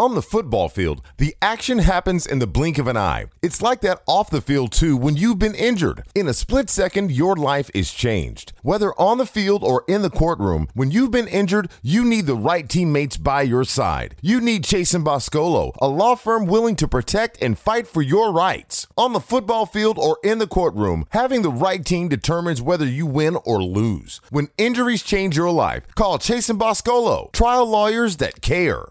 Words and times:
On 0.00 0.14
the 0.14 0.22
football 0.22 0.68
field, 0.68 1.02
the 1.16 1.34
action 1.42 1.80
happens 1.80 2.24
in 2.24 2.38
the 2.38 2.46
blink 2.46 2.78
of 2.78 2.86
an 2.86 2.96
eye. 2.96 3.26
It's 3.42 3.60
like 3.60 3.80
that 3.80 4.00
off 4.06 4.30
the 4.30 4.40
field 4.40 4.70
too 4.70 4.96
when 4.96 5.16
you've 5.16 5.40
been 5.40 5.56
injured. 5.56 6.04
In 6.14 6.28
a 6.28 6.34
split 6.34 6.70
second, 6.70 7.10
your 7.10 7.34
life 7.34 7.68
is 7.74 7.92
changed. 7.92 8.52
Whether 8.62 8.92
on 8.92 9.18
the 9.18 9.26
field 9.26 9.64
or 9.64 9.82
in 9.88 10.02
the 10.02 10.08
courtroom, 10.08 10.68
when 10.72 10.92
you've 10.92 11.10
been 11.10 11.26
injured, 11.26 11.68
you 11.82 12.04
need 12.04 12.26
the 12.26 12.36
right 12.36 12.68
teammates 12.68 13.16
by 13.16 13.42
your 13.42 13.64
side. 13.64 14.14
You 14.22 14.40
need 14.40 14.62
Chase 14.62 14.94
and 14.94 15.04
Boscolo, 15.04 15.72
a 15.80 15.88
law 15.88 16.14
firm 16.14 16.46
willing 16.46 16.76
to 16.76 16.86
protect 16.86 17.42
and 17.42 17.58
fight 17.58 17.88
for 17.88 18.00
your 18.00 18.32
rights. 18.32 18.86
On 18.96 19.12
the 19.12 19.18
football 19.18 19.66
field 19.66 19.98
or 19.98 20.18
in 20.22 20.38
the 20.38 20.46
courtroom, 20.46 21.06
having 21.10 21.42
the 21.42 21.50
right 21.50 21.84
team 21.84 22.06
determines 22.06 22.62
whether 22.62 22.86
you 22.86 23.04
win 23.04 23.36
or 23.44 23.60
lose. 23.60 24.20
When 24.30 24.46
injuries 24.58 25.02
change 25.02 25.36
your 25.36 25.50
life, 25.50 25.92
call 25.96 26.20
Chasen 26.20 26.56
Boscolo, 26.56 27.32
trial 27.32 27.66
lawyers 27.66 28.18
that 28.18 28.42
care. 28.42 28.90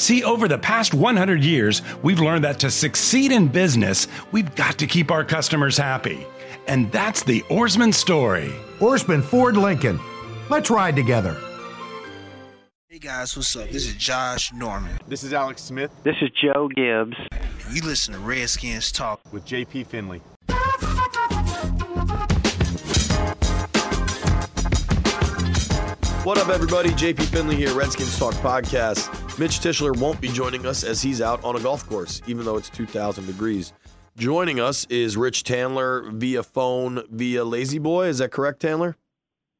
See, 0.00 0.24
over 0.24 0.48
the 0.48 0.56
past 0.56 0.94
100 0.94 1.44
years, 1.44 1.82
we've 2.02 2.20
learned 2.20 2.44
that 2.44 2.58
to 2.60 2.70
succeed 2.70 3.32
in 3.32 3.48
business, 3.48 4.08
we've 4.32 4.54
got 4.54 4.78
to 4.78 4.86
keep 4.86 5.10
our 5.10 5.26
customers 5.26 5.76
happy. 5.76 6.26
And 6.66 6.90
that's 6.90 7.22
the 7.22 7.42
Ourisman 7.50 7.92
story. 7.92 8.50
Ourisman 8.78 9.22
Ford 9.22 9.58
Lincoln. 9.58 10.00
Let's 10.48 10.70
ride 10.70 10.96
together. 10.96 11.36
Hey 12.88 12.98
guys, 12.98 13.36
what's 13.36 13.54
up? 13.54 13.68
This 13.68 13.86
is 13.86 13.94
Josh 13.96 14.50
Norman. 14.54 14.98
This 15.06 15.22
is 15.22 15.34
Alex 15.34 15.62
Smith 15.64 15.92
This 16.02 16.16
is 16.22 16.30
Joe 16.30 16.70
Gibbs. 16.74 17.16
You 17.70 17.82
listen 17.82 18.14
to 18.14 18.20
Redskins 18.20 18.90
Talk. 18.90 19.20
with 19.34 19.44
JP 19.44 19.86
Finley. 19.86 20.22
What 26.24 26.38
up, 26.38 26.48
everybody? 26.48 26.88
JP 26.90 27.24
Finley 27.26 27.56
here, 27.56 27.74
Redskins 27.74 28.18
Talk 28.18 28.34
Podcast. 28.34 29.29
Mitch 29.40 29.60
Tischler 29.60 29.96
won't 29.96 30.20
be 30.20 30.28
joining 30.28 30.66
us 30.66 30.84
as 30.84 31.00
he's 31.00 31.22
out 31.22 31.42
on 31.42 31.56
a 31.56 31.60
golf 31.60 31.88
course, 31.88 32.20
even 32.26 32.44
though 32.44 32.58
it's 32.58 32.68
2,000 32.68 33.24
degrees. 33.24 33.72
Joining 34.18 34.60
us 34.60 34.84
is 34.90 35.16
Rich 35.16 35.44
Tandler 35.44 36.12
via 36.12 36.42
phone, 36.42 37.02
via 37.10 37.42
La-Z-Boy. 37.42 38.08
Is 38.08 38.18
that 38.18 38.32
correct, 38.32 38.60
Tandler? 38.60 38.96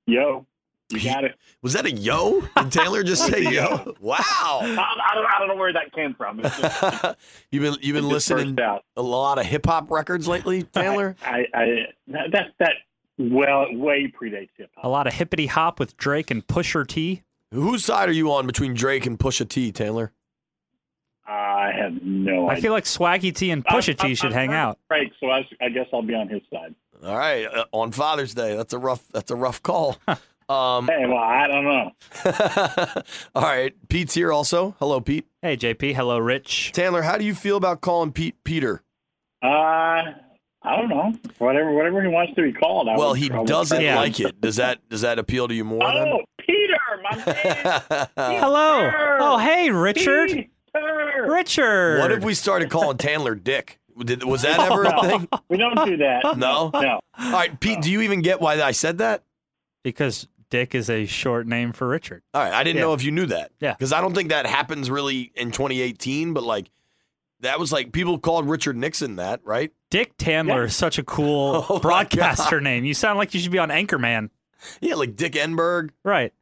Yo, 0.06 0.46
you 0.90 1.02
got 1.02 1.24
it. 1.24 1.34
Was 1.62 1.72
that 1.72 1.86
a 1.86 1.92
yo? 1.92 2.42
Did 2.42 2.50
Tandler 2.66 3.06
just 3.06 3.24
say 3.32 3.42
yo? 3.42 3.94
Wow. 4.00 4.18
I, 4.20 4.64
I, 4.66 5.14
don't, 5.14 5.26
I 5.26 5.38
don't 5.38 5.48
know 5.48 5.54
where 5.54 5.72
that 5.72 5.94
came 5.94 6.12
from. 6.12 6.40
It's 6.40 6.60
just, 6.60 7.16
You've 7.50 7.62
been 7.62 7.76
you've 7.80 7.94
been 7.94 8.04
it 8.04 8.08
listening 8.08 8.56
burst 8.56 8.68
out. 8.68 8.84
a 8.98 9.02
lot 9.02 9.38
of 9.38 9.46
hip 9.46 9.64
hop 9.64 9.90
records 9.90 10.28
lately, 10.28 10.62
Tandler. 10.74 11.16
I, 11.24 11.46
I, 11.54 11.66
that 12.08 12.48
that 12.58 12.72
well 13.16 13.64
way 13.72 14.12
predates 14.20 14.50
hip 14.58 14.72
hop. 14.74 14.84
A 14.84 14.88
lot 14.88 15.06
of 15.06 15.14
hippity 15.14 15.46
hop 15.46 15.80
with 15.80 15.96
Drake 15.96 16.30
and 16.30 16.46
Pusha 16.46 16.86
T. 16.86 17.22
Whose 17.52 17.84
side 17.84 18.08
are 18.08 18.12
you 18.12 18.32
on 18.32 18.46
between 18.46 18.74
Drake 18.74 19.06
and 19.06 19.18
Pusha 19.18 19.48
T, 19.48 19.72
Tandler? 19.72 20.10
I 21.26 21.72
have 21.76 22.00
no 22.02 22.48
I 22.48 22.52
idea. 22.52 22.62
feel 22.62 22.72
like 22.72 22.84
Swaggy 22.84 23.34
T 23.34 23.50
and 23.50 23.64
Pusha 23.64 23.96
T 23.98 24.06
I'm- 24.08 24.14
should 24.14 24.26
I'm 24.32 24.32
hang 24.38 24.52
out. 24.52 24.78
Right, 24.88 25.12
so 25.20 25.30
I, 25.30 25.46
I 25.60 25.68
guess 25.68 25.86
I'll 25.92 26.02
be 26.02 26.14
on 26.14 26.28
his 26.28 26.42
side. 26.52 26.74
All 27.04 27.16
right, 27.16 27.44
uh, 27.46 27.64
on 27.72 27.92
Father's 27.92 28.34
Day. 28.34 28.56
That's 28.56 28.72
a 28.72 28.78
rough 28.78 29.02
that's 29.12 29.30
a 29.30 29.36
rough 29.36 29.62
call. 29.62 29.96
um, 30.48 30.86
Hey, 30.88 31.06
well, 31.06 31.16
I 31.18 31.46
don't 31.46 31.64
know. 31.64 33.02
all 33.34 33.42
right, 33.42 33.74
Pete's 33.88 34.14
here 34.14 34.32
also. 34.32 34.74
Hello, 34.78 35.00
Pete. 35.00 35.26
Hey, 35.42 35.56
JP. 35.56 35.94
Hello, 35.94 36.18
Rich. 36.18 36.72
Taylor, 36.72 37.02
how 37.02 37.16
do 37.16 37.24
you 37.24 37.34
feel 37.34 37.56
about 37.56 37.80
calling 37.80 38.12
Pete 38.12 38.36
Peter? 38.44 38.82
Uh, 39.42 39.46
I 40.62 40.76
don't 40.76 40.88
know. 40.90 41.14
Whatever, 41.38 41.72
whatever 41.72 42.02
he 42.02 42.08
wants 42.08 42.34
to 42.34 42.42
be 42.42 42.52
called. 42.52 42.88
I 42.88 42.96
Well, 42.98 43.10
would- 43.10 43.18
he 43.18 43.30
I 43.30 43.38
would 43.38 43.46
doesn't 43.48 43.80
Yeah. 43.80 43.96
like 43.96 44.20
it. 44.20 44.40
Does 44.40 44.56
that 44.56 44.86
does 44.88 45.00
that 45.02 45.18
appeal 45.18 45.48
to 45.48 45.54
you 45.54 45.64
more? 45.64 45.82
Oh, 45.84 46.20
Peter, 47.10 47.82
my 47.90 48.08
man. 48.16 48.40
Hello. 48.40 48.84
Peter. 48.86 49.18
Oh, 49.20 49.38
hey, 49.38 49.70
Richard. 49.70 50.28
Peter. 50.30 51.26
Richard. 51.28 51.98
what 52.00 52.12
if 52.12 52.22
we 52.24 52.34
started 52.34 52.70
calling 52.70 52.96
Tandler 52.96 53.42
Dick? 53.42 53.78
Did, 53.98 54.24
was 54.24 54.42
that 54.42 54.58
ever 54.60 54.84
a 54.84 55.00
thing? 55.02 55.28
We 55.48 55.56
don't 55.56 55.84
do 55.84 55.96
that. 55.98 56.22
No? 56.38 56.70
No. 56.72 57.00
All 57.18 57.32
right, 57.32 57.58
Pete, 57.60 57.82
do 57.82 57.90
you 57.90 58.00
even 58.02 58.22
get 58.22 58.40
why 58.40 58.60
I 58.62 58.70
said 58.70 58.98
that? 58.98 59.24
Because 59.82 60.26
Dick 60.48 60.74
is 60.74 60.88
a 60.88 61.06
short 61.06 61.46
name 61.46 61.72
for 61.72 61.86
Richard. 61.88 62.22
All 62.32 62.42
right, 62.42 62.52
I 62.52 62.62
didn't 62.64 62.76
Yeah. 62.76 62.82
know 62.82 62.94
if 62.94 63.02
you 63.02 63.10
knew 63.10 63.26
that. 63.26 63.50
Yeah. 63.60 63.72
Because 63.74 63.92
I 63.92 64.00
don't 64.00 64.14
think 64.14 64.30
that 64.30 64.46
happens 64.46 64.90
really 64.90 65.32
in 65.34 65.50
2018, 65.50 66.32
but 66.32 66.44
like 66.44 66.70
that 67.40 67.58
was 67.58 67.72
like 67.72 67.92
people 67.92 68.18
called 68.18 68.48
Richard 68.48 68.76
Nixon 68.76 69.16
that, 69.16 69.40
right? 69.44 69.72
Dick 69.90 70.16
Tandler 70.18 70.48
Yeah. 70.60 70.62
is 70.64 70.76
such 70.76 70.98
a 70.98 71.02
cool 71.02 71.66
Oh, 71.68 71.74
my 71.74 71.80
broadcaster 71.80 72.60
name. 72.60 72.84
You 72.84 72.94
sound 72.94 73.18
like 73.18 73.34
you 73.34 73.40
should 73.40 73.52
be 73.52 73.58
on 73.58 73.68
Anchorman. 73.70 74.30
Yeah, 74.80 74.94
like 74.94 75.16
Dick 75.16 75.32
Enberg. 75.32 75.90
Right. 76.04 76.32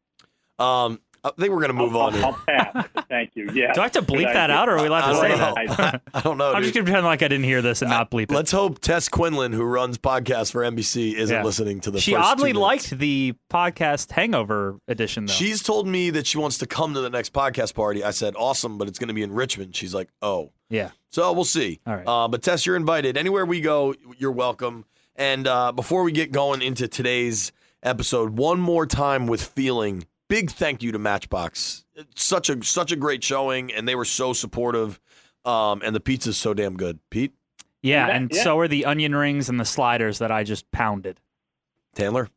Um, 0.58 1.00
I 1.24 1.32
think 1.38 1.52
we're 1.52 1.60
gonna 1.60 1.72
move 1.72 1.94
I'll, 1.96 2.02
on. 2.02 2.14
I'll, 2.16 2.32
Here. 2.32 2.44
pass. 2.46 2.88
Thank 3.08 3.32
you. 3.34 3.50
Yeah. 3.52 3.72
Do 3.72 3.80
I 3.80 3.84
have 3.84 3.92
to 3.92 4.02
bleep 4.02 4.32
that 4.32 4.50
out, 4.50 4.69
or 4.69 4.76
are 4.78 4.82
we 4.82 4.86
allowed 4.88 5.12
to 5.12 5.19
say 5.19 5.28
don't 5.28 5.76
that? 5.76 6.02
I 6.14 6.20
don't 6.20 6.38
know. 6.38 6.52
I'm 6.52 6.62
just 6.62 6.74
going 6.74 6.84
to 6.86 6.91
pretend 6.91 7.06
like 7.06 7.22
I 7.22 7.28
didn't 7.28 7.44
hear 7.44 7.60
this 7.60 7.82
and 7.82 7.91
not 7.91 8.10
bleep 8.10 8.24
it. 8.24 8.30
Let's 8.30 8.52
hope 8.52 8.78
Tess 8.80 9.08
Quinlan, 9.08 9.52
who 9.52 9.64
runs 9.64 9.98
podcasts 9.98 10.52
for 10.52 10.62
NBC, 10.62 11.14
isn't 11.14 11.34
Yeah. 11.34 11.42
listening 11.42 11.80
to 11.80 11.91
the. 11.91 12.00
She 12.00 12.12
first 12.12 12.24
oddly 12.24 12.52
minutes. 12.52 12.62
liked 12.62 12.91
the 12.98 13.34
podcast 13.50 14.12
Hangover 14.12 14.78
edition, 14.86 15.26
though. 15.26 15.32
She's 15.32 15.62
told 15.62 15.88
me 15.88 16.10
that 16.10 16.26
she 16.26 16.38
wants 16.38 16.58
to 16.58 16.66
come 16.66 16.94
to 16.94 17.00
the 17.00 17.10
next 17.10 17.32
podcast 17.32 17.74
party. 17.74 18.04
I 18.04 18.10
said, 18.10 18.34
awesome, 18.36 18.78
but 18.78 18.86
it's 18.88 18.98
going 18.98 19.08
to 19.08 19.14
be 19.14 19.22
in 19.22 19.32
Richmond. 19.32 19.74
She's 19.74 19.94
like, 19.94 20.10
oh. 20.22 20.52
yeah. 20.70 20.91
So 21.10 21.32
we'll 21.32 21.44
see. 21.44 21.80
All 21.86 21.97
right. 21.97 22.06
Uh, 22.06 22.28
but 22.28 22.42
Tess, 22.42 22.64
you're 22.64 22.76
invited. 22.76 23.16
Anywhere 23.16 23.44
we 23.47 23.60
go, 23.60 23.94
you're 24.18 24.30
welcome. 24.32 24.84
And 25.16 25.47
uh, 25.48 25.72
before 25.72 26.04
we 26.04 26.12
get 26.12 26.30
going 26.30 26.62
into 26.62 26.86
today's 26.86 27.50
episode, 27.82 28.38
one 28.38 28.60
more 28.60 28.86
time 28.86 29.26
with 29.26 29.42
feeling. 29.42 30.06
Big 30.28 30.50
thank 30.50 30.83
you 30.83 30.93
to 30.93 30.99
Matchbox. 30.99 31.84
It's 31.94 32.22
such 32.22 32.50
a 32.50 32.62
such 32.62 32.93
a 32.93 32.97
great 32.97 33.25
showing, 33.25 33.72
and 33.72 33.89
they 33.89 33.94
were 33.94 34.05
so 34.05 34.33
supportive. 34.33 35.00
Um, 35.44 35.81
and 35.83 35.94
the 35.94 36.00
pizza's 36.00 36.37
so 36.37 36.53
damn 36.53 36.77
good. 36.77 36.99
Pete 37.11 37.33
Yeah, 37.81 38.06
Yeah, 38.06 38.16
and 38.16 38.31
yeah. 38.33 38.43
so 38.43 38.59
are 38.59 38.69
the 38.69 38.84
onion 38.84 39.15
rings 39.15 39.49
and 39.49 39.59
the 39.59 39.65
sliders 39.65 40.19
that 40.19 40.31
I 40.31 40.44
just 40.44 40.71
pounded. 40.71 41.21
Taylor, 41.94 42.28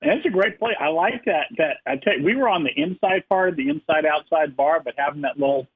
That's 0.00 0.24
a 0.24 0.30
great 0.30 0.58
play. 0.58 0.74
I 0.80 0.88
like 0.88 1.24
that. 1.26 1.46
That 1.58 1.76
I 1.86 1.96
tell 1.96 2.18
you, 2.18 2.24
we 2.24 2.34
were 2.34 2.48
on 2.48 2.64
the 2.64 2.72
inside 2.74 3.28
part 3.28 3.50
of 3.50 3.56
the 3.56 3.68
inside 3.68 4.06
outside 4.06 4.56
bar, 4.56 4.80
but 4.82 4.94
having 4.96 5.20
that 5.22 5.38
little 5.38 5.66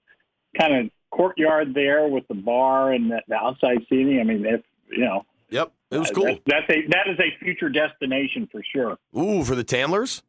kind 0.58 0.74
of 0.74 0.90
courtyard 1.10 1.74
there 1.74 2.08
with 2.08 2.26
the 2.28 2.34
bar 2.34 2.92
and 2.92 3.10
the, 3.10 3.20
the 3.28 3.34
outside 3.34 3.78
seating. 3.88 4.18
I 4.20 4.24
mean, 4.24 4.46
if 4.46 4.62
you 4.88 5.04
know, 5.04 5.26
Yep, 5.50 5.72
it 5.90 5.98
was 5.98 6.10
uh, 6.10 6.14
cool. 6.14 6.24
That's, 6.24 6.40
that's 6.46 6.70
a 6.70 6.86
that 6.88 7.08
is 7.08 7.18
a 7.20 7.44
future 7.44 7.68
destination 7.68 8.48
for 8.50 8.62
sure. 8.72 8.98
Ooh, 9.16 9.44
for 9.44 9.54
the 9.54 9.64
Tandlers, 9.64 10.22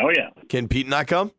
Oh 0.00 0.10
yeah, 0.14 0.30
can 0.48 0.68
Pete 0.68 0.88
not 0.88 1.06
come? 1.06 1.32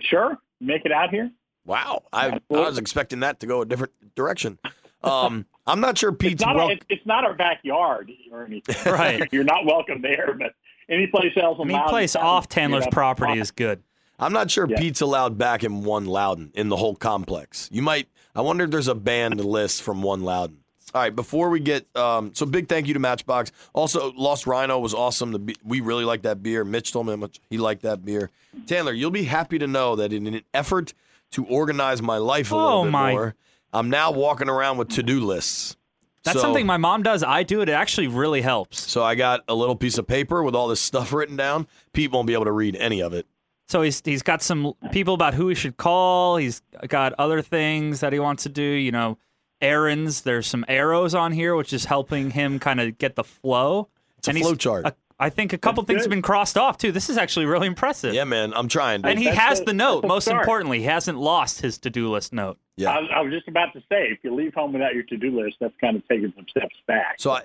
sure. 0.00 0.38
Make 0.60 0.84
it 0.84 0.92
out 0.92 1.10
here. 1.10 1.30
Wow, 1.64 2.02
I, 2.12 2.28
I 2.28 2.40
was 2.50 2.78
expecting 2.78 3.20
that 3.20 3.40
to 3.40 3.46
go 3.46 3.62
a 3.62 3.66
different 3.66 3.92
direction. 4.14 4.58
Um, 5.02 5.46
I'm 5.66 5.80
not 5.80 5.96
sure 5.98 6.12
Pete's 6.12 6.34
It's 6.34 6.42
not, 6.44 6.56
wel- 6.56 6.66
our, 6.66 6.72
it's, 6.72 6.84
it's 6.88 7.06
not 7.06 7.24
our 7.24 7.34
backyard 7.34 8.10
or 8.32 8.44
anything. 8.44 8.76
Right. 8.92 9.28
You're 9.32 9.44
not 9.44 9.64
welcome 9.64 10.02
there, 10.02 10.34
but 10.38 10.52
any 10.88 11.06
place 11.06 11.32
else. 11.36 11.58
I 11.60 11.64
mean, 11.64 11.80
place 11.88 12.16
off 12.16 12.48
Tandler's 12.48 12.86
property 12.90 13.38
is 13.38 13.50
good. 13.50 13.82
I'm 14.18 14.32
not 14.32 14.50
sure 14.50 14.66
Yeah. 14.68 14.78
Pete's 14.78 15.00
allowed 15.00 15.38
back 15.38 15.64
in 15.64 15.82
One 15.84 16.04
Loudon 16.06 16.50
in 16.54 16.68
the 16.68 16.76
whole 16.76 16.94
complex. 16.96 17.68
You 17.72 17.80
might. 17.82 18.08
I 18.34 18.42
wonder 18.42 18.64
if 18.64 18.70
there's 18.70 18.88
a 18.88 18.94
banned 18.94 19.42
list 19.42 19.82
from 19.82 20.02
One 20.02 20.22
Loudon. 20.22 20.58
All 20.92 21.00
right, 21.02 21.14
before 21.14 21.50
we 21.50 21.60
get 21.60 21.86
um, 21.96 22.32
so 22.34 22.44
big 22.46 22.68
thank 22.68 22.88
you 22.88 22.94
to 22.94 23.00
Matchbox. 23.00 23.52
Also, 23.72 24.12
Lost 24.12 24.46
Rhino 24.46 24.78
was 24.80 24.92
awesome. 24.92 25.30
The 25.30 25.38
be- 25.38 25.56
we 25.64 25.80
really 25.80 26.04
like 26.04 26.22
that 26.22 26.42
beer. 26.42 26.64
Mitch 26.64 26.92
told 26.92 27.06
me 27.06 27.12
how 27.12 27.16
much 27.16 27.38
he 27.48 27.58
liked 27.58 27.82
that 27.82 28.04
beer. 28.04 28.30
Taylor, 28.66 28.92
you'll 28.92 29.10
be 29.12 29.22
happy 29.24 29.58
to 29.60 29.68
know 29.68 29.94
that 29.96 30.12
in 30.12 30.26
an 30.26 30.40
effort 30.52 30.92
to 31.32 31.44
organize 31.46 32.02
my 32.02 32.16
life 32.16 32.50
a 32.50 32.56
little 32.56 32.70
Oh, 32.80 32.82
bit 32.84 32.90
my- 32.90 33.12
more, 33.12 33.34
I'm 33.72 33.88
now 33.88 34.10
walking 34.10 34.48
around 34.48 34.78
with 34.78 34.88
to 34.90 35.02
do 35.04 35.20
lists. 35.20 35.76
That's 36.24 36.36
So- 36.38 36.42
something 36.42 36.66
my 36.66 36.76
mom 36.76 37.04
does. 37.04 37.22
I 37.22 37.44
do 37.44 37.60
it. 37.60 37.68
It 37.68 37.72
actually 37.72 38.08
really 38.08 38.40
helps. 38.42 38.80
So 38.90 39.04
I 39.04 39.14
got 39.14 39.42
a 39.46 39.54
little 39.54 39.76
piece 39.76 39.96
of 39.96 40.08
paper 40.08 40.42
with 40.42 40.56
all 40.56 40.66
this 40.66 40.80
stuff 40.80 41.12
written 41.12 41.36
down. 41.36 41.68
Pete 41.92 42.10
won't 42.10 42.26
be 42.26 42.32
able 42.34 42.44
to 42.46 42.52
read 42.52 42.74
any 42.76 43.00
of 43.00 43.12
it. 43.14 43.26
So 43.68 43.82
he's 43.82 44.02
he's 44.04 44.22
got 44.22 44.42
some 44.42 44.74
people 44.90 45.14
about 45.14 45.34
who 45.34 45.46
he 45.46 45.54
should 45.54 45.76
call. 45.76 46.36
He's 46.36 46.60
got 46.88 47.12
other 47.12 47.40
things 47.40 48.00
that 48.00 48.12
he 48.12 48.18
wants 48.18 48.42
to 48.42 48.48
do. 48.48 48.60
You 48.62 48.90
know, 48.90 49.16
errands. 49.60 50.22
There's 50.22 50.46
some 50.46 50.64
arrows 50.68 51.14
on 51.14 51.32
here, 51.32 51.54
which 51.56 51.72
is 51.72 51.84
helping 51.86 52.30
him 52.30 52.58
kind 52.58 52.80
of 52.80 52.98
get 52.98 53.16
the 53.16 53.24
flow. 53.24 53.88
It's 54.18 54.28
a 54.28 54.32
flow 54.34 54.54
chart. 54.54 54.86
A, 54.86 54.94
I 55.18 55.28
think 55.30 55.52
a 55.52 55.58
couple 55.58 55.82
That's 55.82 55.88
things 55.88 55.98
good. 55.98 56.04
have 56.04 56.10
been 56.10 56.22
crossed 56.22 56.56
off 56.56 56.78
too. 56.78 56.92
This 56.92 57.10
is 57.10 57.18
actually 57.18 57.46
really 57.46 57.66
impressive. 57.66 58.14
Yeah, 58.14 58.24
man, 58.24 58.52
I'm 58.54 58.68
trying. 58.68 59.04
And 59.04 59.18
he. 59.18 59.26
That's 59.26 59.38
has 59.38 59.60
a- 59.60 59.64
the 59.64 59.74
note. 59.74 60.04
Most 60.06 60.24
start. 60.24 60.40
importantly, 60.42 60.78
he 60.78 60.84
hasn't 60.86 61.18
lost 61.18 61.60
his 61.60 61.76
to-do 61.78 62.10
list 62.10 62.32
note. 62.32 62.58
Yeah. 62.76 62.90
I, 62.92 63.00
was- 63.00 63.10
I 63.14 63.20
was 63.20 63.32
just 63.32 63.46
about 63.48 63.72
to 63.74 63.80
say, 63.80 64.08
if 64.10 64.18
you 64.22 64.34
leave 64.34 64.54
home 64.54 64.72
without 64.72 64.94
your 64.94 65.02
to-do 65.04 65.38
list, 65.42 65.56
that's 65.60 65.74
kind 65.80 65.96
of 65.96 66.06
taking 66.08 66.32
some 66.36 66.46
steps 66.48 66.74
back. 66.86 67.16
So 67.18 67.32
I, 67.32 67.42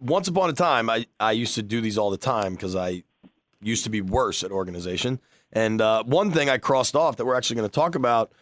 once 0.00 0.28
upon 0.28 0.50
a 0.50 0.52
time, 0.52 0.90
I, 0.90 1.06
I 1.18 1.32
used 1.32 1.54
to 1.54 1.62
do 1.62 1.80
these 1.80 1.96
all 1.96 2.10
the 2.10 2.18
time 2.18 2.52
because 2.54 2.76
I 2.76 3.02
used 3.62 3.84
to 3.84 3.90
be 3.90 4.02
worse 4.02 4.44
at 4.44 4.50
organization. 4.50 5.18
And 5.52 5.80
uh, 5.80 6.02
one 6.04 6.30
thing 6.30 6.50
I 6.50 6.58
crossed 6.58 6.94
off 6.96 7.16
that 7.16 7.24
we're 7.24 7.36
actually 7.36 7.56
going 7.56 7.68
to 7.68 7.74
talk 7.74 7.94
about, 7.94 8.32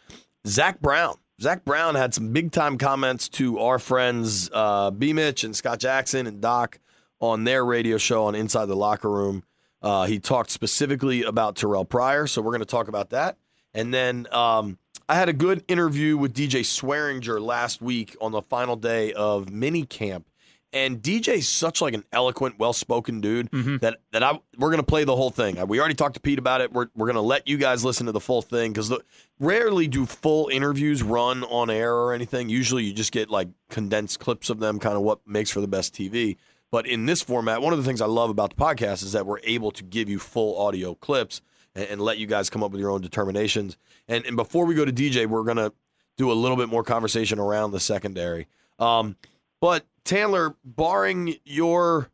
Zach 0.46 0.80
Brown. 0.80 1.14
Zach 1.42 1.64
Brown 1.64 1.96
had 1.96 2.14
some 2.14 2.32
big 2.32 2.52
time 2.52 2.78
comments 2.78 3.28
to 3.30 3.58
our 3.58 3.80
friends 3.80 4.48
uh, 4.52 4.92
B. 4.92 5.12
Mitch 5.12 5.42
and 5.42 5.56
Scott 5.56 5.80
Jackson 5.80 6.28
and 6.28 6.40
Doc 6.40 6.78
on 7.18 7.42
their 7.42 7.64
radio 7.64 7.98
show 7.98 8.26
on 8.26 8.36
Inside 8.36 8.66
the 8.66 8.76
Locker 8.76 9.10
Room. 9.10 9.42
Uh, 9.82 10.06
he 10.06 10.20
talked 10.20 10.50
specifically 10.50 11.24
about 11.24 11.56
Terrell 11.56 11.84
Pryor, 11.84 12.28
so 12.28 12.40
we're 12.40 12.52
going 12.52 12.60
to 12.60 12.64
talk 12.64 12.86
about 12.86 13.10
that. 13.10 13.38
And 13.74 13.92
then 13.92 14.28
um, 14.30 14.78
I 15.08 15.16
had 15.16 15.28
a 15.28 15.32
good 15.32 15.64
interview 15.66 16.16
with 16.16 16.32
DJ 16.32 16.60
Swearinger 16.60 17.40
last 17.44 17.82
week 17.82 18.16
on 18.20 18.30
the 18.30 18.42
final 18.42 18.76
day 18.76 19.12
of 19.12 19.50
mini 19.50 19.84
camp. 19.84 20.28
And 20.74 21.02
DJ's 21.02 21.48
such 21.48 21.82
like 21.82 21.92
an 21.92 22.04
eloquent, 22.12 22.58
well-spoken 22.58 23.20
dude 23.20 23.50
that 23.80 23.98
that 24.12 24.22
I 24.22 24.40
we're 24.56 24.70
gonna 24.70 24.82
play 24.82 25.04
the 25.04 25.14
whole 25.14 25.30
thing. 25.30 25.56
We 25.68 25.78
already 25.78 25.94
talked 25.94 26.14
to 26.14 26.20
Pete 26.20 26.38
about 26.38 26.62
it. 26.62 26.72
We're 26.72 26.86
we're 26.96 27.06
gonna 27.06 27.20
let 27.20 27.46
you 27.46 27.58
guys 27.58 27.84
listen 27.84 28.06
to 28.06 28.12
the 28.12 28.20
full 28.20 28.40
thing 28.40 28.72
because 28.72 28.90
rarely 29.38 29.86
do 29.86 30.06
full 30.06 30.48
interviews 30.48 31.02
run 31.02 31.44
on 31.44 31.68
air 31.68 31.94
or 31.94 32.14
anything. 32.14 32.48
Usually 32.48 32.84
you 32.84 32.94
just 32.94 33.12
get 33.12 33.28
like 33.28 33.48
condensed 33.68 34.18
clips 34.18 34.48
of 34.48 34.60
them, 34.60 34.78
kind 34.78 34.96
of 34.96 35.02
what 35.02 35.20
makes 35.26 35.50
for 35.50 35.60
the 35.60 35.68
best 35.68 35.94
TV. 35.94 36.36
But 36.70 36.86
in 36.86 37.04
this 37.04 37.20
format, 37.20 37.60
one 37.60 37.74
of 37.74 37.78
the 37.78 37.84
things 37.84 38.00
I 38.00 38.06
love 38.06 38.30
about 38.30 38.56
the 38.56 38.56
podcast 38.56 39.02
is 39.02 39.12
that 39.12 39.26
we're 39.26 39.40
able 39.44 39.72
to 39.72 39.84
give 39.84 40.08
you 40.08 40.18
full 40.18 40.58
audio 40.58 40.94
clips 40.94 41.42
and, 41.74 41.84
and 41.86 42.00
let 42.00 42.16
you 42.16 42.26
guys 42.26 42.48
come 42.48 42.62
up 42.62 42.70
with 42.70 42.80
your 42.80 42.90
own 42.90 43.02
determinations. 43.02 43.76
And 44.08 44.24
and 44.24 44.36
before 44.36 44.64
we 44.64 44.74
go 44.74 44.86
to 44.86 44.92
DJ, 44.92 45.26
we're 45.26 45.44
gonna 45.44 45.72
do 46.16 46.32
a 46.32 46.34
little 46.34 46.56
bit 46.56 46.70
more 46.70 46.82
conversation 46.82 47.38
around 47.38 47.72
the 47.72 47.80
secondary. 47.80 48.46
Um, 48.78 49.16
but 49.60 49.84
Tandler, 50.04 50.54
barring 50.64 51.36
your 51.44 52.08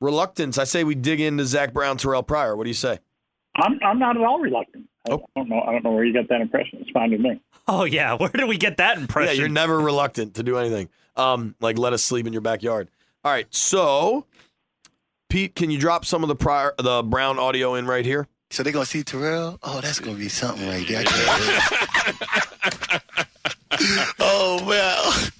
reluctance, 0.00 0.58
I 0.58 0.64
say 0.64 0.84
we 0.84 0.94
dig 0.94 1.20
into 1.20 1.44
Zach 1.44 1.72
Brown, 1.72 1.96
Terrell 1.96 2.22
Pryor. 2.22 2.56
What 2.56 2.64
do 2.64 2.70
you 2.70 2.74
say? 2.74 2.98
I'm 3.56 3.78
I'm 3.82 3.98
not 3.98 4.16
at 4.16 4.22
all 4.22 4.40
reluctant. 4.40 4.88
I, 5.08 5.12
Oh. 5.12 5.24
I 5.36 5.40
don't 5.40 5.48
know. 5.48 5.60
I 5.60 5.70
don't 5.72 5.84
know 5.84 5.92
where 5.92 6.04
you 6.04 6.12
got 6.12 6.28
that 6.30 6.40
impression. 6.40 6.80
It's 6.80 6.90
fine 6.90 7.12
with 7.12 7.20
me. 7.20 7.40
Oh 7.68 7.84
yeah, 7.84 8.14
where 8.14 8.28
did 8.28 8.48
we 8.48 8.56
get 8.58 8.76
that 8.78 8.98
impression? 8.98 9.34
Yeah, 9.36 9.40
you're 9.40 9.48
never 9.48 9.78
reluctant 9.78 10.34
to 10.34 10.42
do 10.42 10.58
anything. 10.58 10.88
Um, 11.16 11.54
like 11.60 11.78
let 11.78 11.92
us 11.92 12.02
sleep 12.02 12.26
in 12.26 12.32
your 12.32 12.42
backyard. 12.42 12.88
All 13.24 13.30
right, 13.32 13.46
so 13.54 14.26
Pete, 15.30 15.54
can 15.54 15.70
you 15.70 15.78
drop 15.78 16.04
some 16.04 16.22
of 16.24 16.28
the 16.28 16.34
Pryor 16.36 16.74
the 16.78 17.02
Brown 17.04 17.38
audio 17.38 17.74
in 17.76 17.86
right 17.86 18.04
here? 18.04 18.26
So 18.50 18.62
they're 18.62 18.72
gonna 18.72 18.84
see 18.84 19.02
Terrell. 19.04 19.58
Oh, 19.62 19.80
that's 19.80 20.00
gonna 20.00 20.18
be 20.18 20.28
something 20.28 20.68
right 20.68 20.86
there. 20.86 21.00
I 21.00 21.04
can't 21.04 23.00
wait. 23.70 24.12
oh 24.20 24.64
man. 24.68 25.30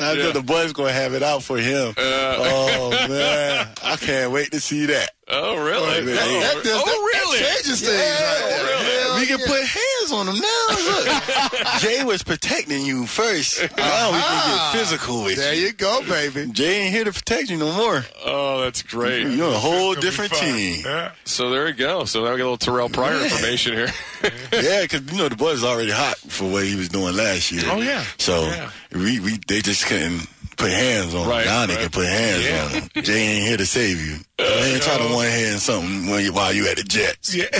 I 0.00 0.14
know 0.14 0.32
the 0.32 0.42
boys 0.42 0.72
gonna 0.72 0.92
have 0.92 1.14
it 1.14 1.22
out 1.22 1.42
for 1.42 1.58
him. 1.58 1.94
Uh. 1.96 2.36
oh 2.38 2.90
man, 3.08 3.68
I 3.82 3.96
can't 3.96 4.32
wait 4.32 4.52
to 4.52 4.60
see 4.60 4.86
that. 4.86 5.10
Oh, 5.28 5.62
really? 5.62 6.04
That, 6.04 6.16
that, 6.16 6.64
that, 6.64 6.82
oh, 6.86 7.10
really? 7.12 7.40
That 7.40 7.56
changes 7.56 7.80
things. 7.82 8.00
right 8.00 8.46
there. 8.48 8.64
really? 8.64 9.20
We 9.20 9.26
can 9.26 9.38
put 9.38 9.60
hands 9.60 9.97
on 10.12 10.28
him 10.28 10.36
now. 10.36 10.66
Look, 10.68 11.66
Jay 11.80 12.04
was 12.04 12.22
protecting 12.22 12.84
you 12.84 13.06
first. 13.06 13.60
Now 13.76 14.12
we 14.12 14.18
can 14.20 14.72
get 14.72 14.78
physical 14.78 15.24
with 15.24 15.36
There 15.36 15.54
you. 15.54 15.66
you 15.68 15.72
go, 15.72 16.02
baby. 16.08 16.50
Jay 16.52 16.82
ain't 16.82 16.94
here 16.94 17.04
to 17.04 17.12
protect 17.12 17.50
you 17.50 17.56
no 17.56 17.72
more. 17.72 18.04
Oh, 18.24 18.60
that's 18.62 18.82
great. 18.82 19.26
You're 19.28 19.48
a 19.50 19.58
whole 19.58 19.94
different 19.94 20.32
team. 20.32 20.84
So 21.24 21.50
there 21.50 21.68
you 21.68 21.74
go. 21.74 22.04
So 22.04 22.24
now 22.24 22.30
we 22.32 22.36
get 22.38 22.42
a 22.46 22.50
little 22.50 22.56
Terrell 22.58 22.88
Pryor 22.88 23.22
information 23.22 23.74
here. 23.74 23.88
yeah, 24.52 24.82
because 24.82 25.02
you 25.10 25.18
know 25.18 25.28
the 25.28 25.36
boys 25.36 25.64
already 25.64 25.90
hot 25.90 26.16
for 26.18 26.50
what 26.50 26.64
he 26.64 26.74
was 26.76 26.88
doing 26.88 27.16
last 27.16 27.50
year. 27.52 27.62
Oh, 27.66 27.80
yeah. 27.80 28.04
So 28.18 28.46
Yeah. 28.46 28.70
we 28.92 29.20
we 29.20 29.38
they 29.46 29.60
just 29.60 29.86
couldn't 29.86 30.26
put 30.56 30.70
hands 30.72 31.14
on 31.14 31.28
Right, 31.28 31.44
him. 31.44 31.52
Now 31.52 31.66
they 31.66 31.74
right. 31.74 31.82
can 31.82 31.90
put 31.90 32.06
hands 32.06 32.44
Yeah. 32.44 32.64
on 32.64 32.70
him. 32.70 32.88
Jay 33.04 33.20
ain't 33.36 33.46
here 33.46 33.56
to 33.56 33.66
save 33.66 34.00
you. 34.04 34.16
They 34.38 34.74
ain't 34.74 34.82
try 34.82 34.98
to 34.98 35.14
one 35.14 35.26
hand 35.26 35.60
something 35.60 36.08
when 36.10 36.24
you, 36.24 36.32
while 36.32 36.52
you 36.52 36.66
at 36.68 36.76
the 36.78 36.82
Jets. 36.84 37.34
Yeah. 37.34 37.46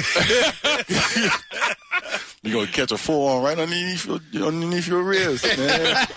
you 2.49 2.55
gonna 2.55 2.67
catch 2.67 2.93
a 2.93 2.99
forearm 2.99 3.45
right 3.45 3.59
underneath 3.59 4.07
your 4.33 4.47
underneath 4.47 4.87
your 4.89 5.03
ribs, 5.03 5.45
man. 5.57 6.07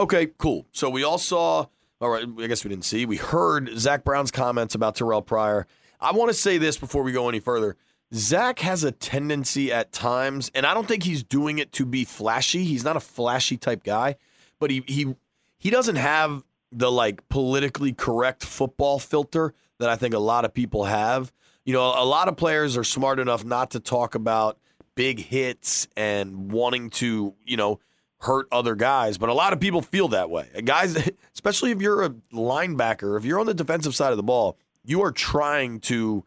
Okay, 0.00 0.28
cool. 0.38 0.64
So 0.72 0.88
we 0.88 1.04
all 1.04 1.18
saw, 1.18 1.66
all 2.00 2.08
right, 2.08 2.24
I 2.38 2.46
guess 2.46 2.64
we 2.64 2.70
didn't 2.70 2.86
see, 2.86 3.04
we 3.04 3.18
heard 3.18 3.70
Zach 3.78 4.02
Brown's 4.02 4.30
comments 4.30 4.74
about 4.74 4.94
Terrell 4.94 5.20
Pryor. 5.20 5.66
I 6.00 6.12
want 6.12 6.30
to 6.30 6.34
say 6.34 6.56
this 6.56 6.78
before 6.78 7.02
we 7.02 7.12
go 7.12 7.28
any 7.28 7.38
further. 7.38 7.76
Zach 8.14 8.60
has 8.60 8.82
a 8.82 8.92
tendency 8.92 9.70
at 9.70 9.92
times, 9.92 10.50
and 10.54 10.64
I 10.64 10.72
don't 10.72 10.88
think 10.88 11.02
he's 11.02 11.22
doing 11.22 11.58
it 11.58 11.70
to 11.72 11.84
be 11.84 12.04
flashy. 12.04 12.64
He's 12.64 12.82
not 12.82 12.96
a 12.96 13.00
flashy 13.00 13.58
type 13.58 13.84
guy, 13.84 14.16
but 14.58 14.70
he 14.70 14.82
he 14.86 15.14
he 15.58 15.68
doesn't 15.68 15.96
have 15.96 16.42
the 16.72 16.90
like 16.90 17.28
politically 17.28 17.92
correct 17.92 18.42
football 18.42 18.98
filter 18.98 19.52
that 19.78 19.90
I 19.90 19.96
think 19.96 20.14
a 20.14 20.18
lot 20.18 20.46
of 20.46 20.54
people 20.54 20.84
have. 20.84 21.30
You 21.66 21.74
know, 21.74 21.84
a 21.84 22.06
lot 22.06 22.26
of 22.26 22.36
players 22.38 22.76
are 22.78 22.84
smart 22.84 23.20
enough 23.20 23.44
not 23.44 23.72
to 23.72 23.80
talk 23.80 24.14
about 24.14 24.58
big 24.94 25.18
hits 25.20 25.88
and 25.96 26.50
wanting 26.52 26.90
to, 26.90 27.34
you 27.44 27.56
know, 27.56 27.80
hurt 28.20 28.46
other 28.52 28.74
guys, 28.74 29.16
but 29.16 29.28
a 29.30 29.34
lot 29.34 29.52
of 29.52 29.60
people 29.60 29.80
feel 29.80 30.08
that 30.08 30.28
way. 30.30 30.48
Guys, 30.64 30.96
especially 31.34 31.70
if 31.70 31.80
you're 31.80 32.02
a 32.04 32.10
linebacker, 32.32 33.16
if 33.16 33.24
you're 33.24 33.40
on 33.40 33.46
the 33.46 33.54
defensive 33.54 33.94
side 33.94 34.10
of 34.10 34.16
the 34.18 34.22
ball, 34.22 34.58
you 34.84 35.02
are 35.02 35.12
trying 35.12 35.80
to 35.80 36.24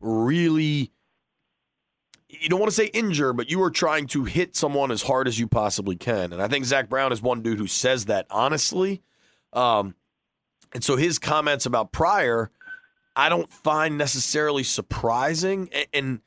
really 0.00 0.90
you 2.28 2.48
don't 2.48 2.58
want 2.60 2.70
to 2.70 2.74
say 2.74 2.86
injure, 2.86 3.32
but 3.34 3.50
you 3.50 3.62
are 3.62 3.70
trying 3.70 4.06
to 4.08 4.24
hit 4.24 4.56
someone 4.56 4.90
as 4.90 5.02
hard 5.02 5.28
as 5.28 5.38
you 5.38 5.46
possibly 5.46 5.96
can. 5.96 6.32
And 6.32 6.40
I 6.40 6.48
think 6.48 6.64
Zach 6.64 6.88
Brown 6.88 7.12
is 7.12 7.20
one 7.20 7.42
dude 7.42 7.58
who 7.58 7.66
says 7.66 8.06
that 8.06 8.26
honestly. 8.30 9.02
Um, 9.52 9.94
and 10.72 10.82
so 10.82 10.96
his 10.96 11.18
comments 11.18 11.66
about 11.66 11.92
Pryor, 11.92 12.50
I 13.14 13.28
don't 13.28 13.52
find 13.52 13.98
necessarily 13.98 14.62
surprising. 14.64 15.68
A- 15.74 15.94
And 15.94 16.20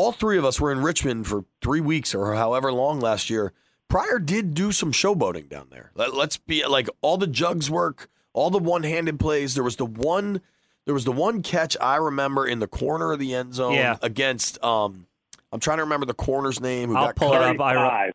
all 0.00 0.12
three 0.12 0.38
of 0.38 0.44
us 0.46 0.58
were 0.58 0.72
in 0.72 0.80
Richmond 0.80 1.26
for 1.26 1.44
three 1.60 1.80
weeks 1.82 2.14
or 2.14 2.34
however 2.34 2.72
long 2.72 3.00
last 3.00 3.28
year. 3.28 3.52
Pryor 3.88 4.18
did 4.18 4.54
do 4.54 4.72
some 4.72 4.92
showboating 4.92 5.48
down 5.50 5.66
there. 5.70 5.90
Let, 5.94 6.14
let's 6.14 6.36
be 6.38 6.64
like 6.66 6.88
all 7.02 7.18
the 7.18 7.26
jugs 7.26 7.70
work, 7.70 8.08
all 8.32 8.48
the 8.48 8.58
one-handed 8.58 9.18
plays. 9.20 9.54
There 9.54 9.64
was 9.64 9.76
the 9.76 9.84
one, 9.84 10.40
there 10.86 10.94
was 10.94 11.04
the 11.04 11.12
one 11.12 11.42
catch 11.42 11.76
I 11.80 11.96
remember 11.96 12.46
in 12.46 12.60
the 12.60 12.66
corner 12.68 13.12
of 13.12 13.18
the 13.18 13.34
end 13.34 13.52
zone 13.54 13.74
Yeah. 13.74 13.96
against. 14.00 14.62
Um, 14.64 15.06
I'm 15.52 15.60
trying 15.60 15.78
to 15.78 15.82
remember 15.84 16.06
the 16.06 16.14
corner's 16.14 16.60
name. 16.60 16.88
Who 16.90 16.96
I'll 16.96 17.06
got 17.06 17.16
pull 17.16 17.32
it 17.34 17.42
up. 17.42 17.60
I 17.60 17.74
wrote- 17.74 18.14